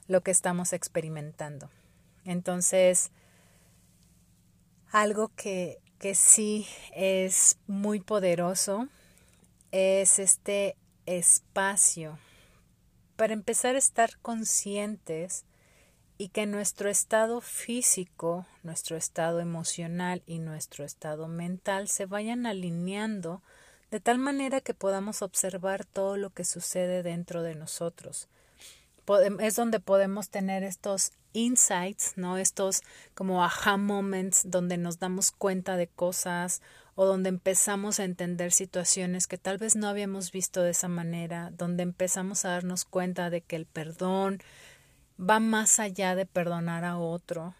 lo 0.08 0.20
que 0.20 0.30
estamos 0.30 0.72
experimentando. 0.72 1.70
Entonces, 2.24 3.10
algo 4.90 5.28
que, 5.36 5.78
que 5.98 6.14
sí 6.14 6.66
es 6.92 7.58
muy 7.66 8.00
poderoso 8.00 8.88
es 9.70 10.18
este 10.18 10.76
espacio 11.06 12.18
para 13.16 13.32
empezar 13.32 13.74
a 13.74 13.78
estar 13.78 14.18
conscientes 14.18 15.44
y 16.18 16.28
que 16.28 16.46
nuestro 16.46 16.88
estado 16.88 17.40
físico, 17.40 18.46
nuestro 18.62 18.96
estado 18.96 19.40
emocional 19.40 20.22
y 20.26 20.38
nuestro 20.38 20.84
estado 20.84 21.28
mental 21.28 21.88
se 21.88 22.06
vayan 22.06 22.46
alineando 22.46 23.42
de 23.90 24.00
tal 24.00 24.18
manera 24.18 24.60
que 24.60 24.74
podamos 24.74 25.22
observar 25.22 25.84
todo 25.84 26.16
lo 26.16 26.30
que 26.30 26.44
sucede 26.44 27.02
dentro 27.02 27.42
de 27.42 27.54
nosotros. 27.54 28.28
Es 29.40 29.54
donde 29.54 29.78
podemos 29.78 30.30
tener 30.30 30.64
estos 30.64 31.12
insights, 31.36 32.14
¿no? 32.16 32.38
Estos 32.38 32.82
como 33.14 33.44
aha 33.44 33.76
moments 33.76 34.42
donde 34.44 34.76
nos 34.78 34.98
damos 34.98 35.30
cuenta 35.30 35.76
de 35.76 35.86
cosas 35.86 36.62
o 36.94 37.04
donde 37.04 37.28
empezamos 37.28 38.00
a 38.00 38.04
entender 38.04 38.52
situaciones 38.52 39.26
que 39.26 39.36
tal 39.36 39.58
vez 39.58 39.76
no 39.76 39.88
habíamos 39.88 40.32
visto 40.32 40.62
de 40.62 40.70
esa 40.70 40.88
manera, 40.88 41.52
donde 41.56 41.82
empezamos 41.82 42.44
a 42.44 42.50
darnos 42.50 42.84
cuenta 42.84 43.28
de 43.28 43.42
que 43.42 43.56
el 43.56 43.66
perdón 43.66 44.40
va 45.18 45.38
más 45.38 45.78
allá 45.78 46.14
de 46.14 46.24
perdonar 46.24 46.84
a 46.84 46.96
otro, 46.96 47.54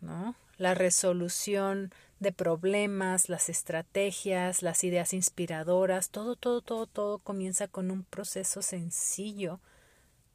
¿no? 0.00 0.34
La 0.58 0.74
resolución 0.74 1.90
de 2.20 2.32
problemas, 2.32 3.30
las 3.30 3.48
estrategias, 3.48 4.62
las 4.62 4.84
ideas 4.84 5.14
inspiradoras, 5.14 6.10
todo, 6.10 6.36
todo, 6.36 6.60
todo, 6.60 6.86
todo 6.86 7.18
comienza 7.18 7.68
con 7.68 7.90
un 7.90 8.04
proceso 8.04 8.60
sencillo 8.62 9.58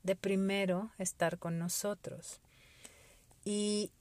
de 0.03 0.15
primero 0.15 0.89
estar 0.97 1.37
con 1.37 1.59
nosotros. 1.59 2.41
Y 3.49 3.91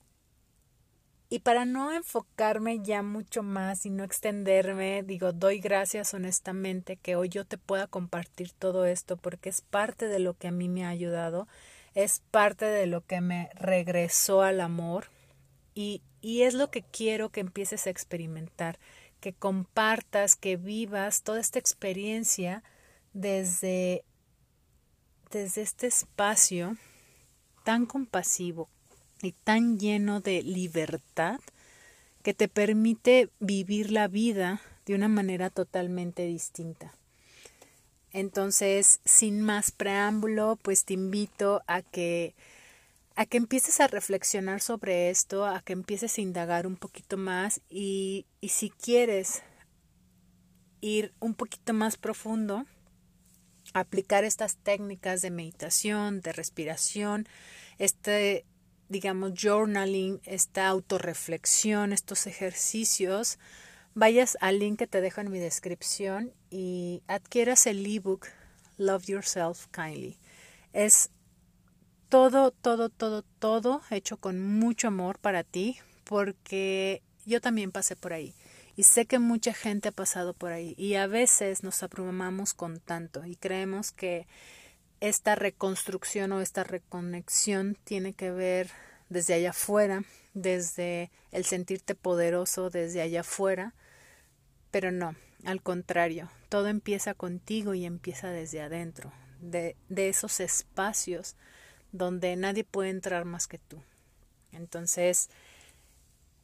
y 1.28 1.40
para 1.40 1.64
no 1.64 1.92
enfocarme 1.92 2.80
ya 2.82 3.02
mucho 3.02 3.42
más 3.42 3.84
y 3.84 3.90
no 3.90 4.04
extenderme, 4.04 5.02
digo, 5.02 5.32
doy 5.32 5.58
gracias 5.58 6.14
honestamente 6.14 6.96
que 6.96 7.16
hoy 7.16 7.28
yo 7.28 7.44
te 7.44 7.58
pueda 7.58 7.88
compartir 7.88 8.52
todo 8.52 8.86
esto 8.86 9.16
porque 9.16 9.48
es 9.48 9.60
parte 9.60 10.06
de 10.06 10.20
lo 10.20 10.34
que 10.34 10.46
a 10.46 10.52
mí 10.52 10.68
me 10.68 10.84
ha 10.84 10.88
ayudado, 10.88 11.48
es 11.94 12.22
parte 12.30 12.64
de 12.64 12.86
lo 12.86 13.04
que 13.04 13.20
me 13.20 13.50
regresó 13.54 14.42
al 14.42 14.60
amor 14.60 15.06
y, 15.74 16.00
y 16.20 16.42
es 16.42 16.54
lo 16.54 16.70
que 16.70 16.82
quiero 16.82 17.30
que 17.30 17.40
empieces 17.40 17.88
a 17.88 17.90
experimentar, 17.90 18.78
que 19.18 19.32
compartas, 19.32 20.36
que 20.36 20.56
vivas 20.56 21.24
toda 21.24 21.40
esta 21.40 21.58
experiencia 21.58 22.62
desde, 23.14 24.04
desde 25.32 25.62
este 25.62 25.88
espacio 25.88 26.76
tan 27.64 27.84
compasivo, 27.84 28.68
y 29.22 29.32
tan 29.32 29.78
lleno 29.78 30.20
de 30.20 30.42
libertad 30.42 31.40
que 32.22 32.34
te 32.34 32.48
permite 32.48 33.30
vivir 33.38 33.90
la 33.90 34.08
vida 34.08 34.60
de 34.84 34.94
una 34.94 35.08
manera 35.08 35.50
totalmente 35.50 36.26
distinta. 36.26 36.92
Entonces, 38.12 39.00
sin 39.04 39.40
más 39.40 39.70
preámbulo, 39.70 40.58
pues 40.62 40.84
te 40.84 40.94
invito 40.94 41.62
a 41.66 41.82
que 41.82 42.34
a 43.14 43.24
que 43.24 43.38
empieces 43.38 43.80
a 43.80 43.86
reflexionar 43.86 44.60
sobre 44.60 45.08
esto, 45.08 45.46
a 45.46 45.62
que 45.62 45.72
empieces 45.72 46.18
a 46.18 46.20
indagar 46.20 46.66
un 46.66 46.76
poquito 46.76 47.16
más 47.16 47.62
y, 47.70 48.26
y 48.42 48.50
si 48.50 48.68
quieres 48.68 49.42
ir 50.82 51.14
un 51.18 51.34
poquito 51.34 51.72
más 51.72 51.96
profundo, 51.96 52.66
aplicar 53.72 54.24
estas 54.24 54.56
técnicas 54.56 55.22
de 55.22 55.30
meditación, 55.30 56.20
de 56.20 56.32
respiración, 56.32 57.26
este 57.78 58.44
digamos, 58.88 59.32
journaling, 59.34 60.20
esta 60.24 60.68
autorreflexión, 60.68 61.92
estos 61.92 62.26
ejercicios 62.26 63.38
vayas 63.94 64.36
al 64.42 64.58
link 64.58 64.78
que 64.78 64.86
te 64.86 65.00
dejo 65.00 65.22
en 65.22 65.30
mi 65.30 65.38
descripción 65.38 66.32
y 66.50 67.02
adquieras 67.08 67.66
el 67.66 67.84
ebook 67.86 68.26
Love 68.76 69.06
Yourself 69.06 69.66
Kindly. 69.68 70.18
Es 70.74 71.10
todo, 72.10 72.50
todo, 72.50 72.90
todo, 72.90 73.22
todo 73.38 73.80
hecho 73.90 74.18
con 74.18 74.40
mucho 74.40 74.88
amor 74.88 75.18
para 75.18 75.44
ti, 75.44 75.78
porque 76.04 77.02
yo 77.24 77.40
también 77.40 77.72
pasé 77.72 77.96
por 77.96 78.12
ahí. 78.12 78.34
Y 78.76 78.82
sé 78.82 79.06
que 79.06 79.18
mucha 79.18 79.54
gente 79.54 79.88
ha 79.88 79.92
pasado 79.92 80.34
por 80.34 80.52
ahí. 80.52 80.74
Y 80.76 80.94
a 80.96 81.06
veces 81.06 81.62
nos 81.62 81.82
abrumamos 81.82 82.52
con 82.52 82.78
tanto 82.78 83.24
y 83.24 83.34
creemos 83.34 83.92
que 83.92 84.26
esta 85.00 85.34
reconstrucción 85.34 86.32
o 86.32 86.40
esta 86.40 86.64
reconexión 86.64 87.76
tiene 87.84 88.12
que 88.12 88.30
ver 88.30 88.70
desde 89.08 89.34
allá 89.34 89.50
afuera, 89.50 90.04
desde 90.34 91.10
el 91.32 91.44
sentirte 91.44 91.94
poderoso 91.94 92.70
desde 92.70 93.02
allá 93.02 93.20
afuera, 93.20 93.74
pero 94.70 94.90
no, 94.90 95.14
al 95.44 95.62
contrario, 95.62 96.30
todo 96.48 96.68
empieza 96.68 97.14
contigo 97.14 97.74
y 97.74 97.84
empieza 97.84 98.30
desde 98.30 98.60
adentro, 98.60 99.12
de, 99.40 99.76
de 99.88 100.08
esos 100.08 100.40
espacios 100.40 101.36
donde 101.92 102.36
nadie 102.36 102.64
puede 102.64 102.90
entrar 102.90 103.24
más 103.24 103.46
que 103.46 103.58
tú. 103.58 103.82
Entonces, 104.52 105.30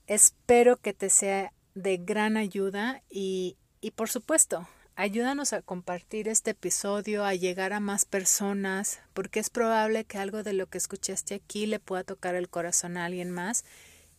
espero 0.07 0.77
que 0.77 0.93
te 0.93 1.11
sea 1.11 1.53
de 1.75 1.97
gran 1.97 2.37
ayuda 2.37 3.03
y, 3.11 3.57
y 3.81 3.93
por 3.93 4.09
supuesto, 4.09 4.69
ayúdanos 4.97 5.53
a 5.53 5.63
compartir 5.63 6.29
este 6.29 6.53
episodio, 6.53 7.25
a 7.25 7.35
llegar 7.35 7.73
a 7.73 7.81
más 7.81 8.05
personas, 8.05 9.01
porque 9.15 9.41
es 9.41 9.51
probable 9.51 10.05
que 10.05 10.19
algo 10.19 10.43
de 10.43 10.53
lo 10.53 10.67
que 10.67 10.79
escuchaste 10.79 11.35
aquí 11.35 11.67
le 11.67 11.81
pueda 11.81 12.05
tocar 12.05 12.35
el 12.35 12.49
corazón 12.49 12.97
a 12.97 13.05
alguien 13.05 13.31
más 13.31 13.65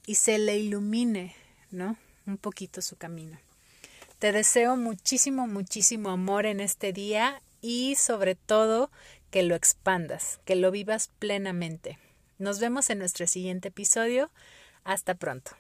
y 0.06 0.16
se 0.16 0.38
le 0.38 0.58
ilumine, 0.58 1.36
¿no? 1.72 1.98
Un 2.26 2.38
poquito 2.38 2.82
su 2.82 2.96
camino. 2.96 3.38
Te 4.20 4.32
deseo 4.32 4.78
muchísimo, 4.78 5.48
muchísimo 5.48 6.10
amor 6.10 6.46
en 6.46 6.60
este 6.60 6.94
día 6.94 7.42
y 7.62 7.96
sobre 7.96 8.36
todo 8.36 8.90
que 9.32 9.44
lo 9.44 9.56
expandas, 9.56 10.40
que 10.46 10.56
lo 10.56 10.72
vivas 10.72 11.10
plenamente. 11.20 11.98
Nos 12.38 12.60
vemos 12.60 12.90
en 12.90 13.00
nuestro 13.00 13.28
siguiente 13.28 13.70
episodio. 13.70 14.30
Hasta 14.84 15.16
pronto. 15.16 15.52